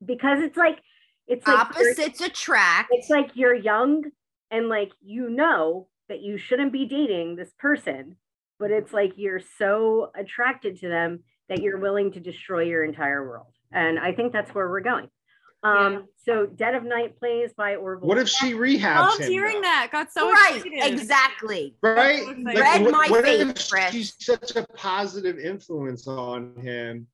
because 0.03 0.39
it's 0.41 0.57
like 0.57 0.79
it's 1.27 1.47
like 1.47 1.59
opposites 1.59 2.21
attract. 2.21 2.89
It's 2.91 3.09
like 3.09 3.31
you're 3.35 3.55
young 3.55 4.05
and 4.51 4.67
like 4.67 4.91
you 5.01 5.29
know 5.29 5.87
that 6.07 6.21
you 6.21 6.37
shouldn't 6.37 6.73
be 6.73 6.85
dating 6.85 7.35
this 7.35 7.51
person, 7.59 8.15
but 8.59 8.71
it's 8.71 8.91
like 8.91 9.13
you're 9.15 9.41
so 9.57 10.11
attracted 10.15 10.79
to 10.79 10.87
them 10.87 11.23
that 11.49 11.61
you're 11.61 11.79
willing 11.79 12.11
to 12.13 12.19
destroy 12.19 12.63
your 12.63 12.83
entire 12.83 13.27
world. 13.27 13.53
And 13.71 13.99
I 13.99 14.13
think 14.13 14.33
that's 14.33 14.53
where 14.53 14.67
we're 14.67 14.81
going. 14.81 15.09
Um, 15.61 15.93
yeah. 15.93 15.99
so 16.23 16.45
Dead 16.45 16.75
of 16.75 16.83
Night 16.83 17.19
plays 17.19 17.51
by 17.53 17.75
Orville. 17.75 18.07
What 18.07 18.17
if 18.17 18.29
she 18.29 18.53
rehabs 18.53 19.19
him? 19.19 19.29
hearing 19.29 19.55
though? 19.55 19.61
that. 19.61 19.89
Got 19.91 20.11
so 20.11 20.31
right, 20.31 20.63
excited. 20.65 20.93
exactly. 20.93 21.75
Right, 21.81 22.25
like, 22.43 22.57
read 22.57 22.81
what, 22.83 22.91
my 22.91 23.07
what 23.09 23.25
face. 23.25 23.91
She's 23.91 24.15
such 24.19 24.55
a 24.55 24.65
positive 24.75 25.37
influence 25.37 26.07
on 26.07 26.55
him 26.61 27.07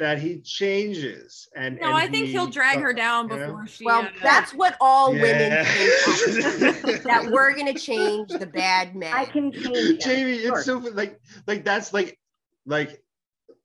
that 0.00 0.18
he 0.18 0.38
changes 0.38 1.46
and 1.54 1.78
no 1.78 1.88
and 1.88 1.96
i 1.96 2.08
think 2.08 2.28
he, 2.28 2.38
will 2.38 2.46
drag 2.46 2.80
her 2.80 2.94
down 2.94 3.28
before 3.28 3.60
know? 3.60 3.66
she 3.66 3.84
well 3.84 4.00
uh, 4.00 4.08
that's 4.22 4.52
what 4.54 4.74
all 4.80 5.14
yeah. 5.14 5.22
women 5.22 5.64
think 6.72 7.02
that 7.02 7.28
we're 7.30 7.54
gonna 7.54 7.78
change 7.78 8.30
the 8.30 8.46
bad 8.46 8.96
man 8.96 9.12
i 9.12 9.26
can 9.26 9.52
change 9.62 10.02
jamie 10.02 10.32
it's 10.32 10.64
so 10.64 10.78
like 10.94 11.20
like 11.46 11.66
that's 11.66 11.92
like 11.92 12.18
like 12.64 13.02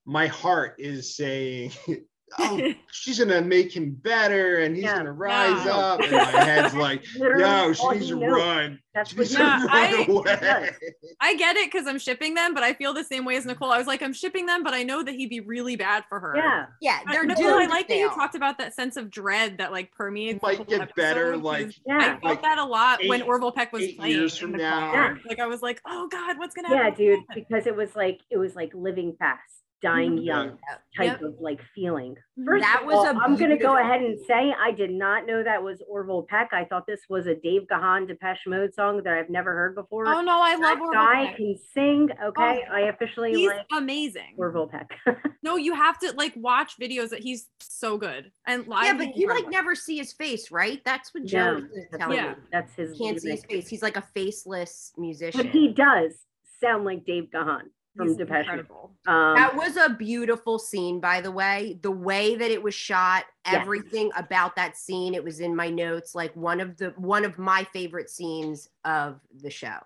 my 0.05 0.27
heart 0.27 0.75
is 0.77 1.15
saying 1.15 1.71
oh, 2.39 2.73
she's 2.91 3.19
gonna 3.19 3.41
make 3.41 3.75
him 3.75 3.91
better 3.91 4.59
and 4.59 4.75
he's 4.75 4.85
yeah. 4.85 4.97
gonna 4.97 5.11
rise 5.11 5.65
no. 5.65 5.71
up. 5.71 6.01
And 6.01 6.11
my 6.11 6.19
head's 6.43 6.73
like, 6.73 7.03
yo, 7.15 7.73
she 7.73 7.89
needs 7.89 8.07
to 8.09 8.15
run. 8.17 8.79
That's 8.93 9.15
what 9.15 9.29
yeah, 9.29 9.65
I, 9.69 10.71
I 11.19 11.35
get 11.35 11.57
it 11.57 11.69
because 11.69 11.85
I'm 11.85 11.99
shipping 11.99 12.33
them, 12.33 12.53
but 12.53 12.63
I 12.63 12.73
feel 12.73 12.93
the 12.93 13.03
same 13.03 13.25
way 13.25 13.35
as 13.35 13.45
Nicole. 13.45 13.71
I 13.71 13.77
was 13.77 13.87
like, 13.87 14.01
I'm 14.01 14.13
shipping 14.13 14.45
them, 14.45 14.63
but 14.63 14.73
I 14.73 14.83
know 14.83 15.03
that 15.03 15.13
he'd 15.13 15.29
be 15.29 15.41
really 15.41 15.75
bad 15.75 16.05
for 16.07 16.19
her. 16.19 16.37
Yeah. 16.37 16.65
Yeah. 16.79 16.99
They're 17.11 17.25
Nicole, 17.25 17.59
I 17.59 17.65
like 17.65 17.89
that 17.89 17.97
you 17.97 18.09
talked 18.11 18.35
about 18.35 18.57
that 18.59 18.73
sense 18.73 18.95
of 18.95 19.11
dread 19.11 19.57
that 19.57 19.73
like 19.73 19.91
permeates. 19.91 20.41
might 20.41 20.65
get 20.67 20.95
better, 20.95 21.35
like 21.35 21.75
yeah. 21.85 21.97
I 21.97 22.05
felt 22.11 22.23
like 22.23 22.41
that 22.43 22.57
a 22.57 22.63
lot 22.63 23.03
eight, 23.03 23.09
when 23.09 23.21
Orville 23.23 23.51
Peck 23.51 23.73
was 23.73 23.85
playing. 23.93 24.13
Years 24.13 24.37
from 24.37 24.53
now. 24.53 24.93
Yeah. 24.93 25.15
Like 25.27 25.39
I 25.39 25.47
was 25.47 25.61
like, 25.61 25.81
oh 25.85 26.07
God, 26.07 26.37
what's 26.37 26.55
gonna 26.55 26.69
happen? 26.69 27.03
Yeah, 27.03 27.15
dude, 27.15 27.25
because 27.33 27.67
it 27.67 27.75
was 27.75 27.95
like 27.97 28.21
it 28.29 28.37
was 28.37 28.55
like 28.55 28.71
living 28.73 29.13
fast 29.19 29.64
dying 29.85 30.17
young 30.17 30.57
type 30.97 31.19
yep. 31.19 31.21
of 31.21 31.35
like 31.39 31.59
feeling. 31.75 32.13
Mm-hmm. 32.13 32.45
First 32.45 32.63
that 32.63 32.83
was 32.83 32.95
all, 32.95 33.21
I'm 33.21 33.35
going 33.35 33.51
to 33.51 33.57
go 33.57 33.77
ahead 33.77 34.01
and 34.01 34.17
say 34.27 34.51
I 34.59 34.71
did 34.71 34.89
not 34.89 35.27
know 35.27 35.43
that 35.43 35.61
was 35.61 35.81
Orville 35.87 36.25
Peck. 36.27 36.49
I 36.53 36.65
thought 36.65 36.87
this 36.87 37.01
was 37.07 37.27
a 37.27 37.35
Dave 37.35 37.67
Gahan 37.67 38.07
Depeche 38.07 38.47
Mode 38.47 38.73
song 38.73 39.01
that 39.03 39.13
I've 39.13 39.29
never 39.29 39.53
heard 39.53 39.75
before. 39.75 40.07
Oh 40.07 40.21
no, 40.21 40.41
I 40.41 40.55
love 40.55 40.79
Orville 40.79 40.93
guy 40.93 41.25
Peck. 41.27 41.35
can 41.37 41.55
sing. 41.73 42.09
Okay, 42.23 42.63
oh, 42.67 42.73
I 42.73 42.79
officially 42.89 43.33
he's 43.33 43.49
like 43.49 43.65
amazing. 43.71 44.33
Orville 44.37 44.67
Peck. 44.67 44.89
no, 45.43 45.57
you 45.57 45.75
have 45.75 45.99
to 45.99 46.13
like 46.13 46.33
watch 46.35 46.79
videos 46.81 47.09
that 47.09 47.19
he's 47.19 47.47
so 47.59 47.97
good 47.97 48.31
and 48.47 48.67
live. 48.67 48.85
Yeah, 48.85 48.93
but 48.93 49.15
you 49.15 49.27
like 49.27 49.49
never 49.49 49.75
see 49.75 49.97
his 49.97 50.13
face, 50.13 50.49
right? 50.49 50.81
That's 50.83 51.13
what 51.13 51.25
Joe 51.25 51.61
yeah. 51.73 51.81
is 51.81 51.99
telling 51.99 52.17
yeah. 52.17 52.29
me. 52.29 52.35
That's 52.51 52.73
his. 52.73 52.97
Can't 52.97 53.21
see 53.21 53.31
his 53.31 53.45
face. 53.45 53.67
He's 53.67 53.83
like 53.83 53.97
a 53.97 54.03
faceless 54.13 54.93
musician. 54.97 55.41
But 55.41 55.51
he 55.51 55.73
does 55.73 56.13
sound 56.59 56.85
like 56.85 57.05
Dave 57.05 57.31
Gahan 57.31 57.69
from 57.95 58.07
He's 58.09 58.17
Depeche. 58.17 58.45
Incredible. 58.45 58.91
Um, 59.07 59.35
that 59.35 59.55
was 59.55 59.77
a 59.77 59.89
beautiful 59.89 60.59
scene, 60.59 60.99
by 60.99 61.21
the 61.21 61.31
way. 61.31 61.79
The 61.81 61.91
way 61.91 62.35
that 62.35 62.51
it 62.51 62.61
was 62.61 62.73
shot, 62.73 63.25
everything 63.45 64.11
yes. 64.13 64.25
about 64.25 64.55
that 64.55 64.77
scene, 64.77 65.13
it 65.13 65.23
was 65.23 65.39
in 65.39 65.55
my 65.55 65.69
notes. 65.69 66.15
Like 66.15 66.35
one 66.35 66.59
of 66.59 66.77
the 66.77 66.93
one 66.97 67.25
of 67.25 67.37
my 67.37 67.65
favorite 67.71 68.09
scenes 68.09 68.69
of 68.83 69.19
the 69.41 69.49
show. 69.49 69.79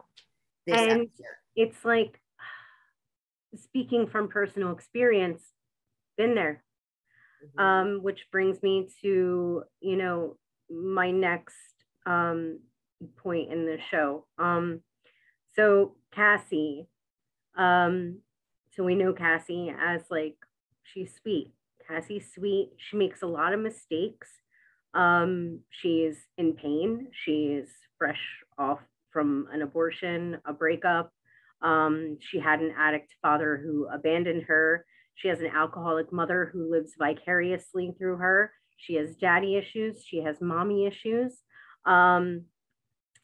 and 0.68 0.78
episode. 0.78 1.08
it's 1.56 1.86
like 1.86 2.20
speaking 3.56 4.08
from 4.08 4.28
personal 4.28 4.72
experience, 4.72 5.42
been 6.18 6.36
there. 6.36 6.64
Mm-hmm. 7.46 7.60
Um, 7.62 8.04
which 8.04 8.28
brings 8.32 8.62
me 8.62 8.90
to 9.02 9.64
you 9.80 9.96
know 9.96 10.38
my 10.70 11.12
next 11.12 11.56
um, 12.06 12.60
point 13.18 13.52
in 13.52 13.66
the 13.66 13.78
show. 13.90 14.26
Um, 14.38 14.82
so 15.56 15.96
Cassie, 16.12 16.88
um, 17.60 18.20
so 18.72 18.84
we 18.84 18.96
know 18.96 19.14
Cassie 19.14 19.74
as 19.78 20.02
like 20.10 20.38
she's 20.84 21.14
sweet. 21.22 21.54
Cassie's 21.86 22.32
sweet. 22.34 22.72
She 22.78 22.96
makes 22.96 23.22
a 23.22 23.28
lot 23.28 23.54
of 23.54 23.60
mistakes. 23.60 24.30
Um, 24.94 25.60
she 25.70 26.04
is 26.04 26.18
in 26.38 26.54
pain. 26.54 27.08
She's 27.12 27.68
fresh 27.98 28.22
off 28.58 28.80
from 29.12 29.48
an 29.52 29.62
abortion, 29.62 30.38
a 30.46 30.54
breakup. 30.54 31.12
Um, 31.62 32.18
she 32.22 32.40
had 32.40 32.62
an 32.62 32.74
addict 32.78 33.14
father 33.22 33.60
who 33.62 33.88
abandoned 33.94 34.44
her. 34.44 34.86
She 35.16 35.28
has 35.28 35.42
an 35.42 35.52
alcoholic 35.54 36.14
mother 36.14 36.50
who 36.54 36.72
lives 36.72 36.94
vicariously 36.98 37.94
through 37.98 38.18
her. 38.18 38.54
She 38.78 38.96
has 38.96 39.18
daddy 39.18 39.58
issues. 39.58 40.06
She 40.06 40.24
has 40.24 40.40
mommy 40.40 40.86
issues. 40.86 41.34
Um, 41.86 42.46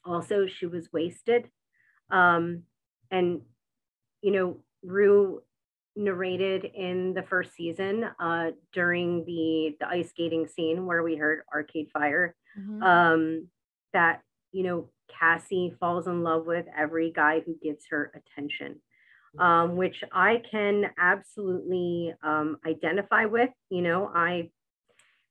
also, 0.04 0.48
she 0.48 0.66
was 0.66 0.92
wasted. 0.92 1.48
Um, 2.12 2.64
and 3.10 3.42
you 4.26 4.32
know, 4.32 4.58
Rue 4.84 5.44
narrated 5.96 6.66
in 6.66 7.14
the 7.14 7.22
first 7.22 7.54
season 7.54 8.10
uh, 8.20 8.48
during 8.74 9.24
the 9.26 9.76
the 9.80 9.88
ice 9.88 10.10
skating 10.10 10.48
scene 10.48 10.88
where 10.88 11.04
we 11.04 11.16
heard 11.16 11.44
Arcade 11.54 11.90
Fire 11.94 12.36
mm-hmm. 12.60 12.82
um, 12.82 13.48
that 13.94 14.22
you 14.52 14.64
know 14.64 14.90
Cassie 15.08 15.76
falls 15.80 16.08
in 16.08 16.24
love 16.24 16.48
with 16.48 16.66
every 16.76 17.12
guy 17.12 17.42
who 17.46 17.56
gives 17.62 17.86
her 17.92 18.12
attention, 18.16 18.82
um, 19.38 19.76
which 19.76 20.04
I 20.12 20.42
can 20.50 20.86
absolutely 21.00 22.16
um, 22.24 22.58
identify 22.66 23.26
with. 23.26 23.52
You 23.70 23.84
know, 23.84 24.12
I 24.12 24.50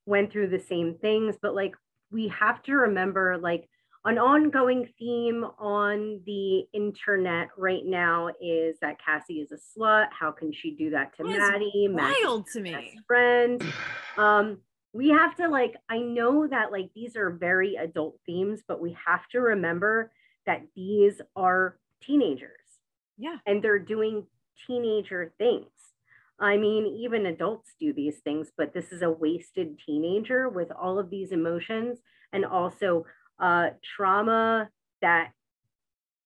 went 0.07 0.31
through 0.31 0.51
the 0.51 0.61
same 0.61 0.99
things, 1.01 1.35
but 1.43 1.57
like 1.57 1.75
we 2.13 2.29
have 2.29 2.63
to 2.63 2.75
remember 2.75 3.39
like 3.39 3.69
an 4.07 4.19
ongoing 4.19 4.89
theme 4.99 5.45
on 5.59 6.21
the 6.27 6.67
internet 6.75 7.49
right 7.57 7.85
now 7.85 8.29
is 8.41 8.77
that 8.81 8.99
Cassie 9.03 9.41
is 9.41 9.51
a 9.51 9.57
slut. 9.57 10.07
How 10.19 10.31
can 10.31 10.53
she 10.53 10.73
do 10.73 10.91
that 10.91 11.17
to 11.17 11.25
Maddie? 11.25 11.89
Wild 11.89 12.47
to 12.53 12.61
me. 12.61 12.99
Friend. 13.07 13.63
Um, 14.17 14.59
we 14.93 15.09
have 15.09 15.35
to 15.39 15.49
like, 15.49 15.75
I 15.91 15.99
know 15.99 16.47
that 16.47 16.71
like 16.71 16.91
these 16.95 17.17
are 17.17 17.31
very 17.31 17.75
adult 17.75 18.21
themes, 18.25 18.61
but 18.69 18.81
we 18.81 18.97
have 19.05 19.27
to 19.33 19.41
remember 19.41 20.13
that 20.47 20.63
these 20.77 21.21
are 21.35 21.77
teenagers. 22.01 22.61
Yeah. 23.19 23.39
And 23.45 23.61
they're 23.61 23.81
doing 23.81 24.29
teenager 24.69 25.33
things. 25.37 25.67
I 26.39 26.57
mean, 26.57 26.87
even 26.87 27.27
adults 27.27 27.75
do 27.81 27.93
these 27.93 28.19
things, 28.19 28.53
but 28.57 28.73
this 28.73 28.93
is 28.93 29.03
a 29.03 29.11
wasted 29.11 29.81
teenager 29.85 30.49
with 30.49 30.71
all 30.71 31.01
of 31.01 31.11
these 31.11 31.33
emotions 31.33 31.99
and 32.33 32.45
also 32.45 33.05
uh, 33.41 33.71
trauma 33.97 34.69
that 35.03 35.33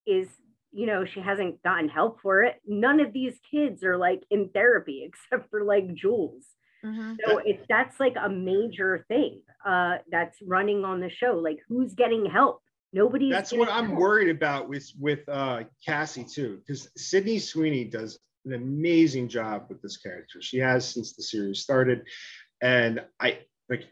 is 0.07 0.29
you 0.73 0.87
know 0.87 1.05
she 1.05 1.21
hasn't 1.21 1.63
gotten 1.63 1.89
help 1.89 2.21
for 2.21 2.43
it. 2.43 2.57
None 2.67 3.01
of 3.01 3.13
these 3.13 3.35
kids 3.51 3.83
are 3.85 3.97
like 3.97 4.23
in 4.31 4.51
therapy 4.51 5.09
except 5.31 5.51
for 5.51 5.65
like 5.65 5.95
jules. 5.95 6.45
Mm-hmm. 6.85 7.15
so 7.27 7.39
it's 7.39 7.67
that's 7.69 7.99
like 7.99 8.15
a 8.23 8.29
major 8.29 9.05
thing 9.09 9.41
uh 9.67 9.97
that's 10.13 10.39
running 10.47 10.85
on 10.85 11.01
the 11.01 11.11
show. 11.11 11.33
Like 11.33 11.59
who's 11.69 11.95
getting 11.95 12.27
help? 12.27 12.63
Nobody 12.93 13.31
that's 13.31 13.53
what 13.53 13.69
i'm 13.69 13.97
worried 13.97 14.31
about 14.31 14.69
with 14.69 14.91
with 14.99 15.29
uh 15.29 15.65
cassie 15.85 16.25
too 16.25 16.59
because 16.59 16.89
sydney 16.97 17.39
sweeney 17.39 17.85
does 17.85 18.19
an 18.47 18.55
amazing 18.55 19.29
job 19.29 19.67
with 19.69 19.83
this 19.83 19.99
character. 19.99 20.41
She 20.41 20.59
has 20.59 20.89
since 20.89 21.15
the 21.15 21.23
series 21.23 21.61
started 21.61 22.05
and 22.63 23.01
i 23.21 23.41
like 23.69 23.85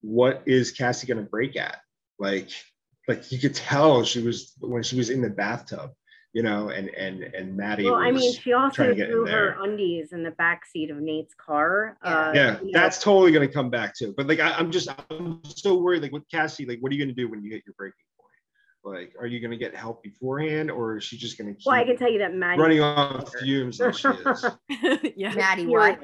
what 0.00 0.42
is 0.46 0.70
cassie 0.70 1.06
going 1.06 1.22
to 1.22 1.30
break 1.30 1.56
at 1.56 1.80
like 2.18 2.50
like 3.08 3.30
you 3.30 3.38
could 3.38 3.54
tell 3.54 4.04
she 4.04 4.22
was 4.22 4.54
when 4.60 4.82
she 4.82 4.96
was 4.96 5.10
in 5.10 5.20
the 5.20 5.30
bathtub, 5.30 5.90
you 6.32 6.42
know, 6.42 6.70
and 6.70 6.88
and 6.90 7.22
and 7.22 7.56
Maddie. 7.56 7.84
Well, 7.84 7.96
I 7.96 8.10
mean, 8.10 8.32
she 8.32 8.52
also 8.52 8.74
trying 8.74 8.88
to 8.90 8.94
get 8.94 9.06
in 9.06 9.12
threw 9.12 9.26
her 9.26 9.54
there. 9.56 9.62
undies 9.62 10.12
in 10.12 10.22
the 10.22 10.30
back 10.32 10.64
seat 10.66 10.90
of 10.90 10.98
Nate's 10.98 11.34
car. 11.34 11.96
Yeah. 12.02 12.10
Uh, 12.10 12.32
yeah, 12.34 12.60
you 12.60 12.72
know, 12.72 12.80
that's 12.80 13.02
totally 13.02 13.32
gonna 13.32 13.48
come 13.48 13.70
back 13.70 13.94
too. 13.94 14.14
But 14.16 14.26
like, 14.26 14.40
I, 14.40 14.52
I'm 14.52 14.70
just, 14.70 14.88
I'm 15.10 15.40
so 15.44 15.76
worried. 15.76 16.02
Like 16.02 16.12
with 16.12 16.28
Cassie, 16.30 16.66
like, 16.66 16.78
what 16.80 16.90
are 16.90 16.94
you 16.94 17.04
gonna 17.04 17.14
do 17.14 17.28
when 17.28 17.42
you 17.42 17.50
hit 17.50 17.62
your 17.66 17.74
breaking 17.76 17.94
point? 18.18 18.96
Like, 18.96 19.14
are 19.20 19.26
you 19.26 19.40
gonna 19.40 19.56
get 19.56 19.76
help 19.76 20.02
beforehand, 20.02 20.70
or 20.70 20.96
is 20.96 21.04
she 21.04 21.18
just 21.18 21.36
gonna 21.36 21.54
well, 21.66 21.76
I 21.76 21.84
can 21.84 21.96
tell 21.96 22.10
you 22.10 22.18
that 22.20 22.34
Maddie 22.34 22.60
running 22.60 22.80
off 22.80 23.32
fumes 23.38 23.80
like 23.80 23.94
she 23.94 24.08
is? 24.08 24.46
yeah. 25.16 25.34
Maddie, 25.34 25.66
what? 25.66 26.00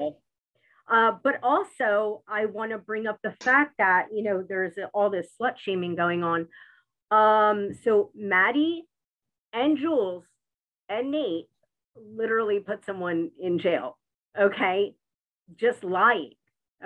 Uh, 0.91 1.13
but 1.23 1.39
also, 1.41 2.21
I 2.27 2.47
want 2.47 2.71
to 2.71 2.77
bring 2.77 3.07
up 3.07 3.17
the 3.23 3.33
fact 3.39 3.75
that 3.77 4.07
you 4.13 4.23
know 4.23 4.43
there's 4.47 4.73
all 4.93 5.09
this 5.09 5.29
slut 5.39 5.57
shaming 5.57 5.95
going 5.95 6.21
on. 6.21 6.47
Um, 7.11 7.73
so 7.83 8.11
Maddie 8.13 8.83
and 9.53 9.77
Jules 9.77 10.25
and 10.89 11.11
Nate 11.11 11.47
literally 11.95 12.59
put 12.59 12.85
someone 12.85 13.31
in 13.39 13.57
jail. 13.57 13.97
Okay, 14.37 14.95
just 15.55 15.85
lying. 15.85 16.33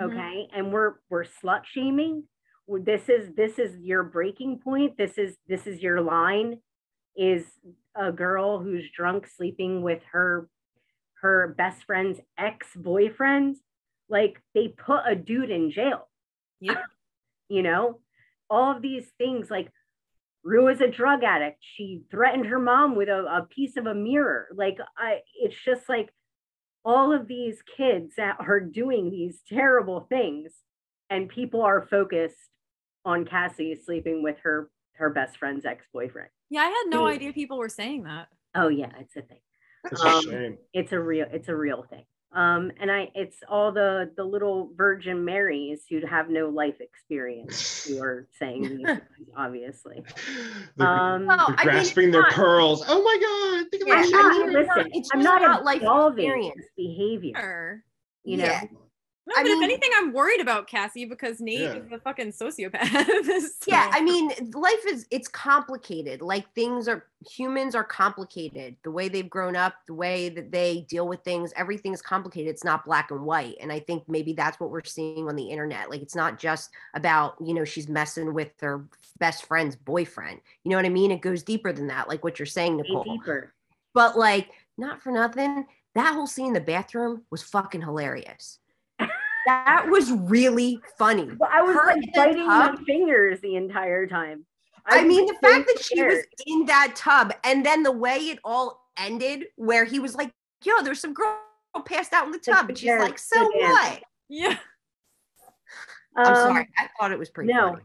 Mhm. 0.00 0.04
Okay, 0.04 0.48
and 0.54 0.72
we're 0.72 0.94
we're 1.10 1.24
slut 1.24 1.64
shaming. 1.64 2.28
This 2.68 3.08
is 3.08 3.34
this 3.34 3.58
is 3.58 3.76
your 3.80 4.04
breaking 4.04 4.60
point. 4.60 4.96
This 4.96 5.18
is 5.18 5.36
this 5.48 5.66
is 5.66 5.82
your 5.82 6.00
line. 6.00 6.60
Is 7.16 7.44
a 7.96 8.12
girl 8.12 8.60
who's 8.60 8.88
drunk 8.90 9.26
sleeping 9.26 9.82
with 9.82 10.02
her 10.12 10.48
her 11.22 11.54
best 11.56 11.84
friend's 11.84 12.20
ex-boyfriend 12.38 13.56
like 14.08 14.40
they 14.54 14.68
put 14.68 15.00
a 15.06 15.14
dude 15.14 15.50
in 15.50 15.70
jail. 15.70 16.08
Yep. 16.60 16.78
you 17.48 17.62
know 17.62 18.00
all 18.50 18.74
of 18.74 18.82
these 18.82 19.06
things 19.18 19.50
like 19.50 19.68
rue 20.44 20.68
is 20.68 20.80
a 20.80 20.88
drug 20.88 21.24
addict. 21.24 21.58
She 21.60 22.02
threatened 22.10 22.46
her 22.46 22.58
mom 22.60 22.94
with 22.96 23.08
a, 23.08 23.24
a 23.24 23.46
piece 23.50 23.76
of 23.76 23.86
a 23.86 23.94
mirror. 23.94 24.48
Like 24.54 24.78
i 24.96 25.18
it's 25.34 25.56
just 25.64 25.88
like 25.88 26.10
all 26.84 27.12
of 27.12 27.26
these 27.26 27.62
kids 27.76 28.14
that 28.16 28.36
are 28.40 28.60
doing 28.60 29.10
these 29.10 29.40
terrible 29.48 30.06
things 30.08 30.52
and 31.10 31.28
people 31.28 31.62
are 31.62 31.86
focused 31.88 32.36
on 33.04 33.24
cassie 33.24 33.74
sleeping 33.74 34.22
with 34.22 34.36
her 34.42 34.70
her 34.94 35.10
best 35.10 35.36
friend's 35.38 35.66
ex-boyfriend. 35.66 36.28
Yeah, 36.48 36.62
I 36.62 36.66
had 36.68 36.84
no 36.88 37.06
idea 37.06 37.32
people 37.32 37.58
were 37.58 37.68
saying 37.68 38.04
that. 38.04 38.28
oh 38.54 38.68
yeah 38.68 38.90
it's 39.00 39.14
a 39.16 39.22
thing. 39.22 39.40
It's 39.90 40.02
a 40.02 40.06
Um, 40.08 40.22
shame. 40.22 40.58
it's 40.72 40.92
a 40.92 41.00
real 41.00 41.26
it's 41.32 41.48
a 41.48 41.54
real 41.56 41.84
thing 41.90 42.04
um 42.32 42.72
and 42.80 42.90
i 42.90 43.08
it's 43.14 43.38
all 43.48 43.70
the 43.70 44.10
the 44.16 44.24
little 44.24 44.70
virgin 44.76 45.24
marys 45.24 45.84
who 45.88 46.04
have 46.06 46.28
no 46.28 46.48
life 46.48 46.80
experience 46.80 47.86
who 47.86 48.02
are 48.02 48.26
saying 48.38 48.62
these 48.62 48.86
things, 48.86 49.00
obviously 49.36 50.02
They're- 50.76 50.86
um 50.86 51.26
Well, 51.26 51.36
they're 51.48 51.56
I 51.58 51.64
mean, 51.64 51.74
grasping 51.74 52.10
their 52.10 52.22
not- 52.22 52.32
pearls. 52.32 52.84
Oh 52.88 53.02
my 53.02 53.16
god! 53.62 53.70
Think 53.70 53.84
Yeah, 53.86 54.00
about 54.00 54.06
i'm 54.06 54.14
I 54.14 54.38
not 54.38 54.46
mean, 54.48 54.56
it's 54.58 54.68
listen 54.76 54.90
it's 54.92 55.10
i'm 55.14 55.20
just 55.20 55.24
not 55.32 55.42
about 55.44 55.64
life 55.64 55.82
experience. 55.82 56.66
behavior 56.76 57.32
Sure. 57.38 57.84
you 58.24 58.38
Yeah. 58.38 58.62
Know 59.26 59.32
No, 59.34 59.40
I 59.40 59.42
but 59.42 59.48
mean- 59.48 59.62
if 59.62 59.64
anything, 59.70 59.90
I'm 59.96 60.12
worried 60.12 60.40
about 60.40 60.66
Cassie 60.68 61.04
because 61.04 61.40
Nate 61.40 61.60
Yeah. 61.60 61.72
is 61.74 61.92
a 61.92 61.98
fucking 61.98 62.32
sociopath. 62.32 63.46
Yeah, 63.66 63.90
I 63.92 64.00
mean, 64.00 64.30
life 64.54 64.84
is 64.86 65.06
it's 65.10 65.26
complicated. 65.26 66.22
Like 66.22 66.52
things 66.54 66.86
are 66.86 67.04
humans 67.28 67.74
are 67.74 67.82
complicated. 67.84 68.76
The 68.84 68.90
way 68.92 69.08
they've 69.08 69.28
grown 69.28 69.56
up, 69.56 69.74
the 69.86 69.94
way 69.94 70.28
that 70.28 70.52
they 70.52 70.86
deal 70.88 71.08
with 71.08 71.20
things, 71.24 71.52
everything's 71.56 72.00
complicated. 72.00 72.48
It's 72.50 72.62
not 72.64 72.84
black 72.84 73.10
and 73.10 73.22
white. 73.22 73.56
And 73.60 73.72
I 73.72 73.80
think 73.80 74.04
maybe 74.08 74.32
that's 74.32 74.60
what 74.60 74.70
we're 74.70 74.84
seeing 74.84 75.28
on 75.28 75.34
the 75.34 75.44
internet. 75.50 75.90
Like 75.90 76.00
it's 76.02 76.14
not 76.14 76.38
just 76.38 76.70
about, 76.94 77.34
you 77.44 77.54
know, 77.54 77.64
she's 77.64 77.88
messing 77.88 78.32
with 78.34 78.52
her 78.60 78.84
best 79.18 79.46
friend's 79.46 79.74
boyfriend. 79.74 80.40
You 80.62 80.70
know 80.70 80.76
what 80.76 80.86
I 80.86 80.90
mean? 80.90 81.10
It 81.10 81.20
goes 81.20 81.42
deeper 81.42 81.72
than 81.72 81.88
that, 81.88 82.08
like 82.08 82.22
what 82.22 82.38
you're 82.38 82.46
saying, 82.46 82.76
Way 82.76 82.82
Nicole. 82.84 83.04
deeper 83.04 83.52
But 83.94 84.16
like, 84.16 84.48
not 84.78 85.02
for 85.02 85.10
nothing, 85.10 85.66
that 85.94 86.14
whole 86.14 86.26
scene 86.26 86.48
in 86.48 86.52
the 86.52 86.60
bathroom 86.60 87.22
was 87.30 87.42
fucking 87.42 87.80
hilarious. 87.82 88.58
That 89.46 89.86
was 89.88 90.12
really 90.12 90.78
funny. 90.98 91.24
but 91.38 91.48
i 91.50 91.62
was 91.62 91.74
Her 91.76 91.86
like 91.86 91.96
in 91.96 92.00
the 92.02 92.12
biting 92.14 92.46
my 92.46 92.76
fingers 92.86 93.40
the 93.40 93.56
entire 93.56 94.06
time 94.06 94.44
I 94.88 95.02
was 95.02 95.08
mean, 95.08 95.26
the 95.26 95.34
so 95.42 95.48
fact 95.50 95.66
that 95.66 95.82
she 95.84 96.00
was 96.02 96.24
in 96.46 96.64
that 96.66 96.94
tub 96.94 97.32
and 97.42 97.66
then 97.66 97.82
the 97.82 97.90
way 97.90 98.18
it 98.18 98.38
all 98.44 98.86
ended, 98.96 99.46
where 99.56 99.84
he 99.84 99.98
was 99.98 100.14
like, 100.14 100.30
yo, 100.64 100.80
there's 100.82 101.00
some 101.00 101.12
girl 101.12 101.36
passed 101.84 102.12
out 102.12 102.24
in 102.26 102.30
the 102.32 102.38
tub. 102.38 102.68
And 102.68 102.78
she's 102.78 102.86
yeah, 102.86 102.98
like, 103.00 103.18
so 103.18 103.42
what? 103.42 104.02
yeah. 104.28 104.56
I'm 106.16 106.26
Um, 106.28 106.34
sorry. 106.36 106.68
I 106.78 106.88
thought 106.98 107.10
it 107.10 107.18
was 107.18 107.30
pretty 107.30 107.52
no. 107.52 107.70
funny. 107.70 107.82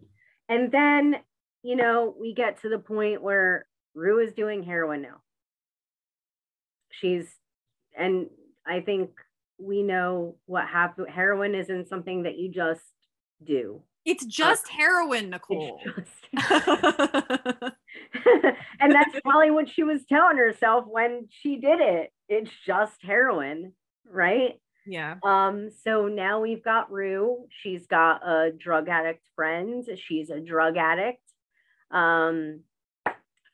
And 0.50 0.72
then, 0.72 1.16
you 1.64 1.76
know, 1.76 2.16
we 2.20 2.34
get 2.36 2.62
to 2.62 2.70
the 2.70 2.78
point 2.78 3.22
where 3.22 3.66
Rue 3.96 4.20
is 4.20 4.32
doing 4.34 4.62
heroin 4.62 5.02
now. 5.02 5.22
She's, 6.92 7.26
and 7.98 8.28
I 8.66 8.80
think 8.82 9.10
we 9.62 9.84
know 9.84 10.36
what 10.46 10.68
happened. 10.68 11.10
Heroin 11.10 11.56
isn't 11.56 11.88
something 11.88 12.24
that 12.24 12.38
you 12.38 12.50
just 12.52 12.82
do. 13.44 13.82
It's 14.06 14.26
just 14.26 14.68
heroin, 14.68 15.30
Nicole. 15.32 15.80
Just, 15.84 16.10
and 18.80 18.92
that's 18.92 19.20
probably 19.24 19.52
what 19.52 19.70
she 19.70 19.84
was 19.84 20.06
telling 20.08 20.38
herself 20.38 20.86
when 20.88 21.28
she 21.30 21.58
did 21.58 21.80
it. 21.80 22.12
It's 22.28 22.52
just 22.66 23.04
heroin, 23.04 23.74
right? 24.10 24.60
yeah. 24.88 25.16
Um, 25.24 25.70
so 25.84 26.08
now 26.08 26.42
we've 26.42 26.64
got 26.64 26.92
Rue. 26.92 27.46
She's 27.50 27.86
got 27.86 28.28
a 28.28 28.52
drug 28.52 28.90
addict 28.90 29.24
friend. 29.36 29.88
She's 29.96 30.30
a 30.30 30.40
drug 30.40 30.78
addict. 30.78 31.22
Um, 31.92 32.62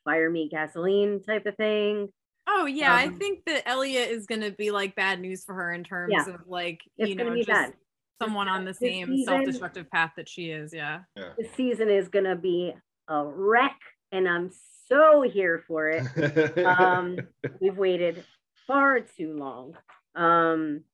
fire 0.04 0.30
me 0.30 0.48
gasoline 0.50 1.22
type 1.22 1.46
of 1.46 1.56
thing. 1.56 2.08
Oh 2.50 2.66
yeah, 2.66 2.94
I 2.94 3.06
Um, 3.06 3.18
think 3.18 3.44
that 3.44 3.68
Elliot 3.68 4.10
is 4.10 4.26
gonna 4.26 4.50
be 4.50 4.70
like 4.70 4.94
bad 4.94 5.20
news 5.20 5.44
for 5.44 5.54
her 5.54 5.72
in 5.72 5.84
terms 5.84 6.14
Yeah. 6.16 6.34
of 6.34 6.46
like 6.48 6.80
It's 6.96 7.10
you 7.10 7.14
know 7.16 7.30
be 7.30 7.40
just 7.40 7.48
bad. 7.48 7.74
someone 8.20 8.48
on 8.48 8.64
the 8.64 8.70
This 8.70 8.78
same 8.78 9.06
season- 9.08 9.24
self-destructive 9.26 9.90
path 9.90 10.12
that 10.16 10.28
she 10.28 10.50
is. 10.50 10.72
Yeah. 10.72 11.02
The 11.14 11.48
season 11.54 11.88
is 11.90 12.08
gonna 12.08 12.36
be 12.36 12.74
a 13.08 13.24
wreck, 13.24 13.78
and 14.12 14.26
I'm 14.28 14.50
so 14.88 15.20
here 15.22 15.62
for 15.66 15.88
it. 15.90 16.58
Um, 16.64 17.18
we've 17.60 17.76
waited 17.76 18.24
far 18.66 19.00
too 19.00 19.34
long. 19.36 19.76
Um, 20.14 20.84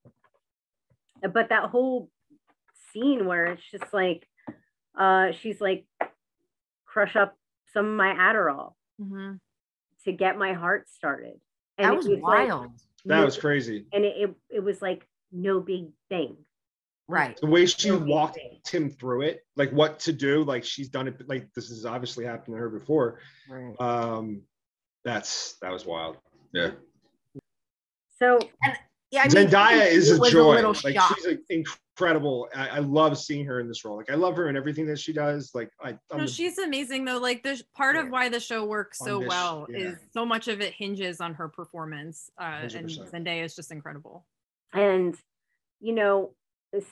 but 1.32 1.48
that 1.50 1.70
whole 1.70 2.10
scene 2.92 3.26
where 3.26 3.44
it's 3.46 3.62
just 3.70 3.92
like, 3.92 4.28
uh, 4.98 5.32
she's 5.32 5.60
like, 5.60 5.86
crush 6.84 7.16
up 7.16 7.36
some 7.72 7.86
of 7.86 7.92
my 7.96 8.12
Adderall 8.14 8.74
Mhm. 9.00 9.40
To 10.04 10.12
get 10.12 10.38
my 10.38 10.52
heart 10.52 10.88
started. 10.88 11.40
That 11.78 11.92
it 11.92 11.96
was 11.96 12.06
like, 12.06 12.22
wild. 12.22 12.70
that 13.06 13.18
no- 13.18 13.24
was 13.24 13.36
crazy. 13.36 13.86
and 13.92 14.04
it, 14.04 14.14
it, 14.16 14.34
it 14.56 14.60
was 14.60 14.80
like 14.80 15.06
no 15.32 15.60
big 15.60 15.88
thing. 16.08 16.36
right. 17.08 17.36
The 17.40 17.46
way 17.46 17.66
she 17.66 17.90
No 17.90 17.98
walked 17.98 18.36
thing. 18.36 18.60
him 18.70 18.90
through 18.90 19.22
it, 19.22 19.44
like 19.56 19.70
what 19.72 19.98
to 20.00 20.12
do, 20.12 20.44
like 20.44 20.64
she's 20.64 20.88
done 20.88 21.08
it. 21.08 21.28
Like 21.28 21.52
this 21.54 21.68
has 21.68 21.84
obviously 21.84 22.24
happened 22.24 22.54
to 22.54 22.60
her 22.60 22.68
before. 22.68 23.18
right. 23.50 23.74
Um, 23.80 24.42
that's 25.04 25.56
that 25.60 25.72
was 25.72 25.84
wild. 25.84 26.16
Yeah. 26.52 26.70
So 28.18 28.38
Yeah, 29.14 29.22
I 29.22 29.29
mean, 29.29 29.48
Zendaya 29.48 29.87
is 29.87 30.11
a 30.11 30.31
joy. 30.31 30.55
little 30.57 30.74
like 30.83 30.94
shocked. 30.96 31.20
she's 31.24 31.38
incredible. 31.48 32.48
I, 32.55 32.68
I 32.68 32.79
love 32.81 33.16
seeing 33.16 33.44
her 33.46 33.61
in 33.61 33.68
this 33.68 33.85
role. 33.85 33.96
Like 33.96 34.11
I 34.11 34.14
love 34.16 34.37
her 34.37 34.48
in 34.48 34.57
everything 34.57 34.87
that 34.87 34.98
she 34.98 35.12
does. 35.12 35.53
Like 35.55 35.70
I, 35.81 35.90
I'm 35.90 35.98
No, 36.18 36.18
the- 36.24 36.27
she's 36.27 36.59
amazing 36.59 37.05
though. 37.05 37.18
Like 37.18 37.42
the 37.44 37.57
sh- 37.57 37.62
part 37.77 37.94
of 37.94 38.09
why 38.11 38.29
the 38.29 38.40
show 38.40 38.64
works 38.64 38.98
so 38.98 39.20
this- 39.20 39.29
well 39.29 39.66
yeah. 39.70 39.79
is 39.79 39.98
so 40.12 40.27
much 40.27 40.48
of 40.48 40.61
it 40.61 40.72
hinges 40.74 41.20
on 41.20 41.35
her 41.35 41.48
performance, 41.48 42.29
uh, 42.40 42.61
and 42.62 42.70
100%. 42.72 43.11
Zendaya 43.12 43.44
is 43.44 43.55
just 43.55 43.70
incredible. 43.70 44.27
and 44.72 45.16
you 45.81 45.94
know, 45.94 46.35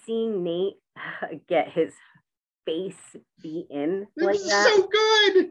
seeing 0.07 0.45
Nate 0.45 0.75
get 1.49 1.71
his 1.73 1.93
face 2.67 3.17
beaten 3.43 4.07
It 4.17 4.23
like 4.25 4.35
was 4.35 4.49
that. 4.49 4.67
so 4.77 4.87
good. 4.87 5.51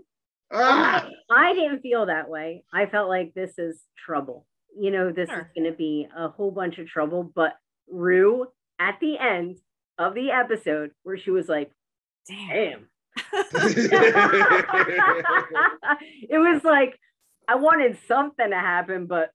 Ah, 0.53 1.07
I 1.29 1.53
didn't 1.53 1.79
feel 1.81 2.05
that 2.05 2.29
way. 2.29 2.63
I 2.73 2.85
felt 2.85 3.09
like 3.09 3.33
this 3.33 3.53
is 3.57 3.81
trouble. 4.05 4.45
You 4.77 4.91
know, 4.91 5.11
this 5.11 5.29
is 5.29 5.45
going 5.55 5.69
to 5.69 5.75
be 5.77 6.07
a 6.15 6.29
whole 6.29 6.51
bunch 6.51 6.77
of 6.77 6.87
trouble. 6.87 7.23
But 7.23 7.53
Rue, 7.89 8.47
at 8.79 8.97
the 9.01 9.17
end 9.17 9.59
of 9.97 10.13
the 10.13 10.31
episode, 10.31 10.91
where 11.03 11.17
she 11.17 11.31
was 11.31 11.47
like, 11.47 11.71
Damn. 12.27 12.87
damn. 13.31 13.47
it 16.29 16.37
was 16.37 16.63
like, 16.63 16.97
I 17.47 17.55
wanted 17.55 17.97
something 18.07 18.49
to 18.49 18.55
happen, 18.55 19.05
but 19.07 19.31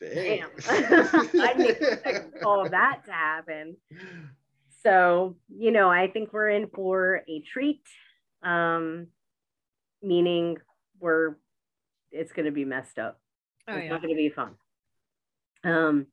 damn. 0.00 0.48
I 0.68 1.54
didn't 1.56 1.92
expect 1.92 2.42
all 2.42 2.64
of 2.64 2.72
that 2.72 3.02
to 3.06 3.12
happen. 3.12 3.76
So, 4.82 5.36
you 5.48 5.70
know, 5.70 5.90
I 5.90 6.08
think 6.08 6.32
we're 6.32 6.48
in 6.48 6.68
for 6.68 7.22
a 7.28 7.42
treat. 7.52 7.82
Um, 8.42 9.08
meaning 10.02 10.56
we're 10.98 11.36
it's 12.10 12.32
gonna 12.32 12.50
be 12.50 12.64
messed 12.64 12.98
up. 12.98 13.20
Oh 13.68 13.74
it's 13.74 13.84
yeah. 13.84 13.90
not 13.90 14.02
gonna 14.02 14.14
be 14.14 14.28
fun. 14.28 14.54
Um, 15.64 16.06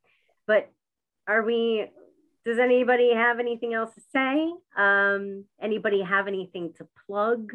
but 0.46 0.70
are 1.26 1.42
we 1.42 1.86
does 2.44 2.58
anybody 2.58 3.12
have 3.12 3.40
anything 3.40 3.74
else 3.74 3.94
to 3.94 4.00
say? 4.12 4.50
Um, 4.76 5.44
anybody 5.60 6.02
have 6.02 6.26
anything 6.26 6.72
to 6.78 6.86
plug? 7.06 7.52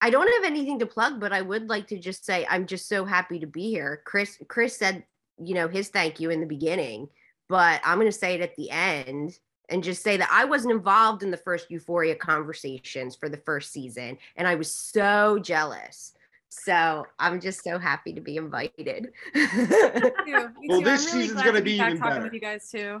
I 0.00 0.10
don't 0.10 0.26
have 0.26 0.50
anything 0.50 0.80
to 0.80 0.86
plug, 0.86 1.20
but 1.20 1.32
I 1.32 1.42
would 1.42 1.68
like 1.68 1.86
to 1.88 1.98
just 1.98 2.24
say 2.26 2.44
I'm 2.50 2.66
just 2.66 2.88
so 2.88 3.04
happy 3.04 3.38
to 3.38 3.46
be 3.46 3.70
here. 3.70 4.02
Chris 4.04 4.38
Chris 4.48 4.76
said, 4.76 5.04
you 5.38 5.54
know, 5.54 5.68
his 5.68 5.90
thank 5.90 6.18
you 6.18 6.30
in 6.30 6.40
the 6.40 6.46
beginning, 6.46 7.08
but 7.48 7.80
I'm 7.84 7.98
going 7.98 8.10
to 8.10 8.18
say 8.18 8.34
it 8.34 8.40
at 8.40 8.56
the 8.56 8.70
end 8.70 9.38
and 9.68 9.84
just 9.84 10.02
say 10.02 10.16
that 10.16 10.28
I 10.30 10.44
wasn't 10.44 10.72
involved 10.74 11.22
in 11.22 11.30
the 11.30 11.36
first 11.36 11.70
Euphoria 11.70 12.16
conversations 12.16 13.14
for 13.14 13.28
the 13.28 13.36
first 13.38 13.72
season 13.72 14.18
and 14.36 14.48
I 14.48 14.56
was 14.56 14.70
so 14.70 15.38
jealous. 15.38 16.14
So 16.54 17.06
I'm 17.18 17.40
just 17.40 17.64
so 17.64 17.78
happy 17.78 18.12
to 18.12 18.20
be 18.20 18.36
invited. 18.36 19.08
Me 19.34 19.46
too. 19.46 20.48
Me 20.58 20.66
Well, 20.68 20.78
too. 20.80 20.84
this 20.84 21.06
really 21.06 21.22
season's 21.26 21.42
gonna 21.42 21.62
be 21.62 21.78
back 21.78 21.92
even 21.92 21.98
talking 22.02 22.12
better. 22.16 22.24
with 22.24 22.34
you 22.34 22.40
guys 22.40 22.68
too. 22.70 23.00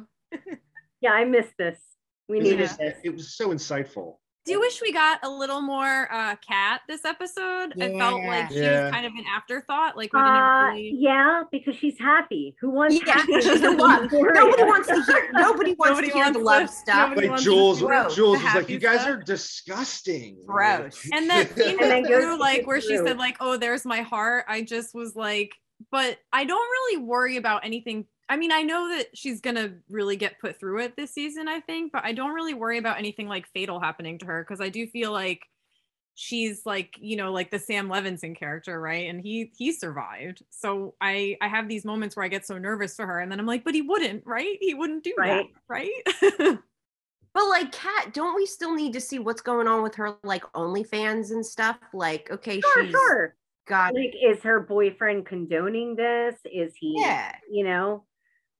Yeah, 1.02 1.12
I 1.12 1.26
missed 1.26 1.56
this. 1.58 1.78
We 2.28 2.40
It 2.40 2.58
was, 2.58 2.76
this. 2.78 2.96
it 3.04 3.10
was 3.10 3.34
so 3.34 3.50
insightful. 3.50 4.16
Do 4.44 4.50
you 4.50 4.58
wish 4.58 4.82
we 4.82 4.92
got 4.92 5.20
a 5.22 5.30
little 5.30 5.60
more 5.60 6.08
uh 6.12 6.34
Kat 6.46 6.80
this 6.88 7.04
episode? 7.04 7.74
It 7.76 7.96
felt 7.96 8.24
like 8.24 8.50
she 8.50 8.56
Yeah. 8.58 8.84
was 8.86 8.92
kind 8.92 9.06
of 9.06 9.12
an 9.12 9.24
afterthought. 9.32 9.96
Like 9.96 10.12
we 10.12 10.18
didn't 10.18 10.34
Uh, 10.34 10.62
really 10.70 10.96
yeah, 10.98 11.42
because 11.52 11.76
she's 11.76 11.96
happy. 11.98 12.56
Who 12.60 12.70
wants 12.70 12.96
Yeah, 13.06 13.12
happiness 13.14 13.44
she's 13.44 13.62
in 13.62 13.72
in 13.72 13.76
love. 13.76 14.08
Nobody 14.10 14.62
wants 14.64 14.88
to 14.88 15.00
hear. 15.04 15.30
Nobody 15.32 15.74
wants 15.78 15.90
Nobody 15.90 16.08
to 16.08 16.12
hear 16.14 16.24
wants 16.24 16.38
the 16.38 16.44
love 16.44 16.62
to- 16.66 16.72
stuff. 16.72 17.08
nobody 17.10 17.28
Like 17.28 17.40
Jules, 17.40 17.80
gross. 17.82 18.14
Jules 18.16 18.42
was 18.42 18.54
like, 18.56 18.68
"You 18.68 18.78
guys 18.80 19.02
stuff." 19.02 19.14
are 19.14 19.22
disgusting." 19.22 20.38
Gross. 20.44 21.08
and 21.12 21.30
that 21.30 21.54
scene 21.56 21.78
And 21.80 21.90
then 21.90 22.02
with 22.02 22.10
goes 22.10 22.38
like 22.40 22.66
where 22.66 22.80
she 22.80 22.96
said, 22.96 23.18
like, 23.18 23.36
oh, 23.40 23.56
there's 23.56 23.84
my 23.84 24.00
heart. 24.00 24.44
I 24.48 24.62
just 24.62 24.92
was 24.92 25.14
like, 25.14 25.52
but 25.92 26.18
I 26.32 26.44
don't 26.44 26.58
really 26.60 27.02
worry 27.04 27.36
about 27.36 27.64
anything. 27.64 28.06
I 28.32 28.36
mean, 28.36 28.50
I 28.50 28.62
know 28.62 28.88
that 28.88 29.16
she's 29.16 29.40
gonna 29.40 29.74
really 29.90 30.16
get 30.16 30.40
put 30.40 30.58
through 30.58 30.80
it 30.80 30.96
this 30.96 31.12
season, 31.12 31.48
I 31.48 31.60
think, 31.60 31.92
but 31.92 32.04
I 32.04 32.12
don't 32.12 32.32
really 32.32 32.54
worry 32.54 32.78
about 32.78 32.98
anything 32.98 33.28
like 33.28 33.46
fatal 33.48 33.78
happening 33.78 34.18
to 34.20 34.26
her 34.26 34.42
because 34.42 34.60
I 34.60 34.70
do 34.70 34.86
feel 34.86 35.12
like 35.12 35.46
she's 36.14 36.66
like 36.66 36.94
you 37.00 37.16
know 37.16 37.32
like 37.32 37.50
the 37.50 37.58
sam 37.58 37.88
levinson 37.88 38.36
character 38.38 38.78
right 38.78 39.08
and 39.08 39.18
he 39.18 39.50
he 39.56 39.72
survived 39.72 40.42
so 40.50 40.94
i 41.00 41.34
i 41.40 41.48
have 41.48 41.68
these 41.68 41.86
moments 41.86 42.14
where 42.14 42.24
i 42.26 42.28
get 42.28 42.46
so 42.46 42.58
nervous 42.58 42.94
for 42.94 43.06
her 43.06 43.20
and 43.20 43.32
then 43.32 43.40
i'm 43.40 43.46
like 43.46 43.64
but 43.64 43.74
he 43.74 43.80
wouldn't 43.80 44.22
right 44.26 44.58
he 44.60 44.74
wouldn't 44.74 45.02
do 45.02 45.14
Right. 45.16 45.46
that 45.68 45.88
right 46.36 46.58
But 47.34 47.48
like, 47.48 47.72
Kat, 47.72 48.12
don't 48.12 48.34
we 48.36 48.44
still 48.44 48.74
need 48.74 48.92
to 48.92 49.00
see 49.00 49.18
what's 49.18 49.40
going 49.40 49.66
on 49.66 49.82
with 49.82 49.94
her, 49.94 50.16
like 50.22 50.44
OnlyFans 50.52 51.30
and 51.30 51.44
stuff? 51.44 51.78
Like, 51.94 52.30
okay, 52.30 52.60
Sure, 52.60 52.84
she's 52.84 52.90
sure. 52.90 53.36
got 53.66 53.94
Like, 53.94 54.12
is 54.22 54.42
her 54.42 54.60
boyfriend 54.60 55.24
condoning 55.24 55.96
this? 55.96 56.34
Is 56.44 56.74
he, 56.78 56.96
yeah. 56.98 57.34
you 57.50 57.64
know, 57.64 58.04
I 58.04 58.11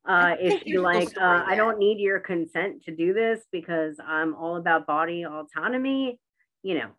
uh, 0.07 0.35
is 0.41 0.51
think 0.51 0.63
she 0.65 0.73
there's 0.73 0.83
a 0.83 0.87
little 0.87 1.01
like, 1.01 1.17
uh, 1.17 1.45
I 1.47 1.55
don't 1.55 1.79
need 1.79 1.99
your 2.01 2.21
consent 2.21 2.83
to 2.85 2.95
do 2.95 3.13
this 3.13 3.41
because 3.53 3.97
I'm 4.05 4.35
all 4.35 4.57
about 4.57 4.87
body 4.87 5.25
autonomy, 5.25 6.19
you 6.63 6.75
know, 6.75 6.91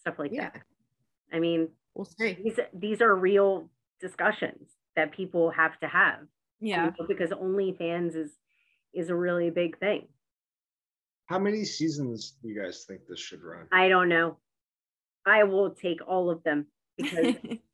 stuff 0.00 0.18
like 0.18 0.32
Yeah, 0.32 0.50
that. 0.50 0.62
I 1.32 1.38
mean, 1.40 1.68
we'll 1.94 2.04
see. 2.04 2.34
these 2.42 2.58
these 2.74 3.00
are 3.00 3.14
real 3.14 3.70
discussions 4.00 4.68
that 4.96 5.12
people 5.12 5.50
have 5.50 5.78
to 5.80 5.88
have. 5.88 6.20
you 6.60 6.68
yeah 6.70 6.90
know, 6.98 7.06
because 7.08 7.30
OnlyFans 7.30 8.14
is 8.14 8.30
is 8.92 9.08
a 9.08 9.14
really 9.14 9.50
big 9.50 9.78
thing. 9.78 10.08
How 11.26 11.38
many 11.38 11.64
seasons 11.64 12.36
do 12.42 12.48
you 12.48 12.60
guys 12.62 12.84
think 12.86 13.00
this 13.08 13.20
should 13.20 13.42
run? 13.42 13.66
I 13.72 13.88
don't 13.88 14.08
know. 14.10 14.36
I 15.24 15.44
will 15.44 15.70
take 15.70 16.00
all 16.06 16.30
of 16.30 16.42
them 16.42 16.66
because 16.98 17.36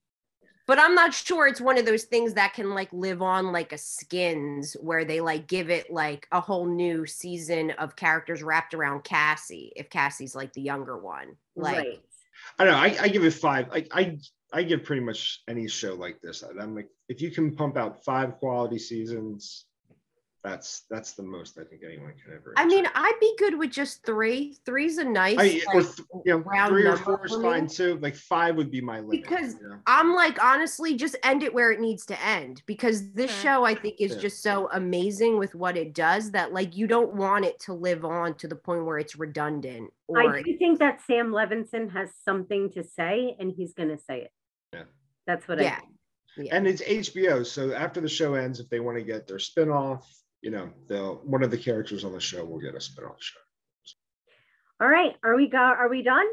But 0.68 0.78
I'm 0.78 0.94
not 0.94 1.14
sure 1.14 1.46
it's 1.46 1.62
one 1.62 1.78
of 1.78 1.86
those 1.86 2.04
things 2.04 2.34
that 2.34 2.52
can 2.52 2.74
like 2.74 2.92
live 2.92 3.22
on 3.22 3.52
like 3.52 3.72
a 3.72 3.78
skins 3.78 4.76
where 4.82 5.02
they 5.02 5.22
like 5.22 5.46
give 5.46 5.70
it 5.70 5.90
like 5.90 6.28
a 6.30 6.42
whole 6.42 6.66
new 6.66 7.06
season 7.06 7.70
of 7.72 7.96
characters 7.96 8.42
wrapped 8.42 8.74
around 8.74 9.02
Cassie 9.02 9.72
if 9.76 9.88
Cassie's 9.88 10.34
like 10.34 10.52
the 10.52 10.60
younger 10.60 10.98
one. 10.98 11.36
Like 11.56 11.78
right. 11.78 12.02
I 12.58 12.64
don't 12.64 12.74
know. 12.74 12.78
I, 12.78 13.04
I 13.04 13.08
give 13.08 13.24
it 13.24 13.32
five. 13.32 13.68
I, 13.72 13.86
I 13.92 14.18
I 14.52 14.62
give 14.62 14.84
pretty 14.84 15.00
much 15.00 15.42
any 15.48 15.68
show 15.68 15.94
like 15.94 16.20
this. 16.20 16.42
I'm 16.42 16.74
like, 16.74 16.90
if 17.08 17.22
you 17.22 17.30
can 17.30 17.56
pump 17.56 17.78
out 17.78 18.04
five 18.04 18.36
quality 18.36 18.78
seasons, 18.78 19.64
that's 20.48 20.84
that's 20.90 21.12
the 21.12 21.22
most 21.22 21.58
I 21.58 21.64
think 21.64 21.82
anyone 21.84 22.12
can 22.22 22.32
ever. 22.34 22.54
I 22.56 22.64
mean. 22.66 22.86
I'd 22.94 23.18
be 23.20 23.34
good 23.38 23.58
with 23.58 23.70
just 23.70 24.04
three. 24.04 24.56
Three's 24.64 24.98
a 24.98 25.04
nice 25.04 25.36
I, 25.38 25.60
or 25.74 25.82
th- 25.82 25.98
you 26.24 26.32
know, 26.32 26.38
round 26.38 26.70
three 26.70 26.86
or 26.86 26.96
four 26.96 27.24
is 27.26 27.32
for 27.32 27.38
me. 27.38 27.44
fine 27.44 27.66
too. 27.66 27.98
Like 28.00 28.16
five 28.16 28.56
would 28.56 28.70
be 28.70 28.80
my 28.80 29.00
limit. 29.00 29.10
Because 29.22 29.54
you 29.54 29.68
know? 29.68 29.78
I'm 29.86 30.14
like, 30.14 30.42
honestly, 30.42 30.94
just 30.96 31.16
end 31.22 31.42
it 31.42 31.52
where 31.52 31.70
it 31.70 31.80
needs 31.80 32.06
to 32.06 32.24
end 32.24 32.62
because 32.66 33.12
this 33.12 33.30
Sure. 33.30 33.42
show, 33.42 33.64
I 33.64 33.74
think, 33.74 33.96
is 34.00 34.14
Yeah. 34.14 34.20
just 34.20 34.42
so 34.42 34.68
amazing 34.72 35.38
with 35.38 35.54
what 35.54 35.76
it 35.76 35.92
does 35.94 36.30
that, 36.32 36.52
like, 36.52 36.76
you 36.76 36.86
don't 36.86 37.14
want 37.14 37.44
it 37.44 37.58
to 37.60 37.74
live 37.74 38.04
on 38.04 38.34
to 38.38 38.48
the 38.48 38.56
point 38.56 38.84
where 38.86 38.98
it's 38.98 39.16
redundant 39.16 39.90
or 40.08 40.34
I 40.34 40.42
do 40.42 40.56
think 40.56 40.78
that 40.78 41.02
Sam 41.06 41.30
Levinson 41.30 41.90
has 41.92 42.08
something 42.24 42.70
to 42.72 42.82
say 42.82 43.36
and 43.38 43.52
he's 43.54 43.74
going 43.74 43.90
to 43.90 43.98
say 43.98 44.22
it. 44.22 44.30
Yeah. 44.72 44.84
That's 45.26 45.46
what 45.46 45.58
Yeah. 45.60 45.74
I 45.76 45.80
think. 45.80 46.48
yeah. 46.48 46.56
and 46.56 46.66
it's 46.66 46.80
HBO. 46.82 47.44
So 47.44 47.72
after 47.72 48.00
the 48.00 48.08
show 48.08 48.34
ends, 48.34 48.58
if 48.60 48.68
they 48.70 48.80
want 48.80 48.96
to 48.96 49.04
get 49.04 49.26
their 49.26 49.36
spinoff, 49.36 50.02
you 50.42 50.50
know, 50.50 50.70
they'll 50.88 51.16
one 51.24 51.42
of 51.42 51.50
the 51.50 51.58
characters 51.58 52.04
on 52.04 52.12
the 52.12 52.20
show 52.20 52.44
will 52.44 52.60
get 52.60 52.74
a 52.74 52.78
spinoff 52.78 53.20
show. 53.20 53.38
All 54.80 54.88
right. 54.88 55.16
Are 55.24 55.36
we 55.36 55.48
go 55.48 55.58
are 55.58 55.88
we 55.88 56.02
done? 56.02 56.26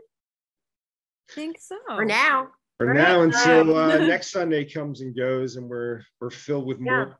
I 1.30 1.34
think 1.34 1.58
so 1.60 1.78
for 1.88 2.06
now. 2.06 2.50
For 2.78 2.89
All 2.89 2.94
now, 2.96 3.22
right, 3.22 3.34
until 3.34 3.78
um, 3.78 3.91
uh, 3.91 3.98
next 4.08 4.32
Sunday 4.32 4.65
comes 4.65 5.02
and 5.02 5.15
goes, 5.15 5.56
and 5.56 5.68
we're 5.68 6.02
we're 6.20 6.30
filled 6.30 6.65
with 6.65 6.80
more. 6.80 6.94
Yeah. 6.94 7.06
more. 7.06 7.18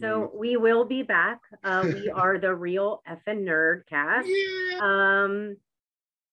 So 0.00 0.30
we 0.38 0.56
will 0.56 0.84
be 0.84 1.02
back. 1.02 1.40
Uh, 1.64 1.82
we 1.86 2.10
are 2.14 2.38
the 2.38 2.54
real 2.54 3.02
effing 3.08 3.44
nerd 3.44 3.86
cast. 3.88 4.28
yeah. 4.28 4.78
Um, 4.80 5.56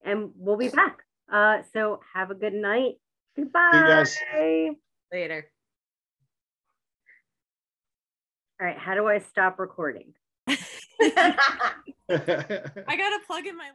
and 0.04 0.32
we'll 0.36 0.58
be 0.58 0.70
back. 0.70 1.00
Uh, 1.32 1.60
so 1.74 2.02
have 2.14 2.32
a 2.32 2.36
good 2.36 2.54
night. 2.54 2.96
Goodbye. 3.36 3.72
guys. 3.72 4.18
Later. 5.12 5.50
All 8.60 8.68
right. 8.68 8.78
How 8.78 8.94
do 8.96 9.08
I 9.08 9.20
stop 9.20 9.60
recording? 9.60 10.14
i 10.48 10.58
gotta 12.08 13.20
plug 13.26 13.46
in 13.46 13.58
my 13.58 13.72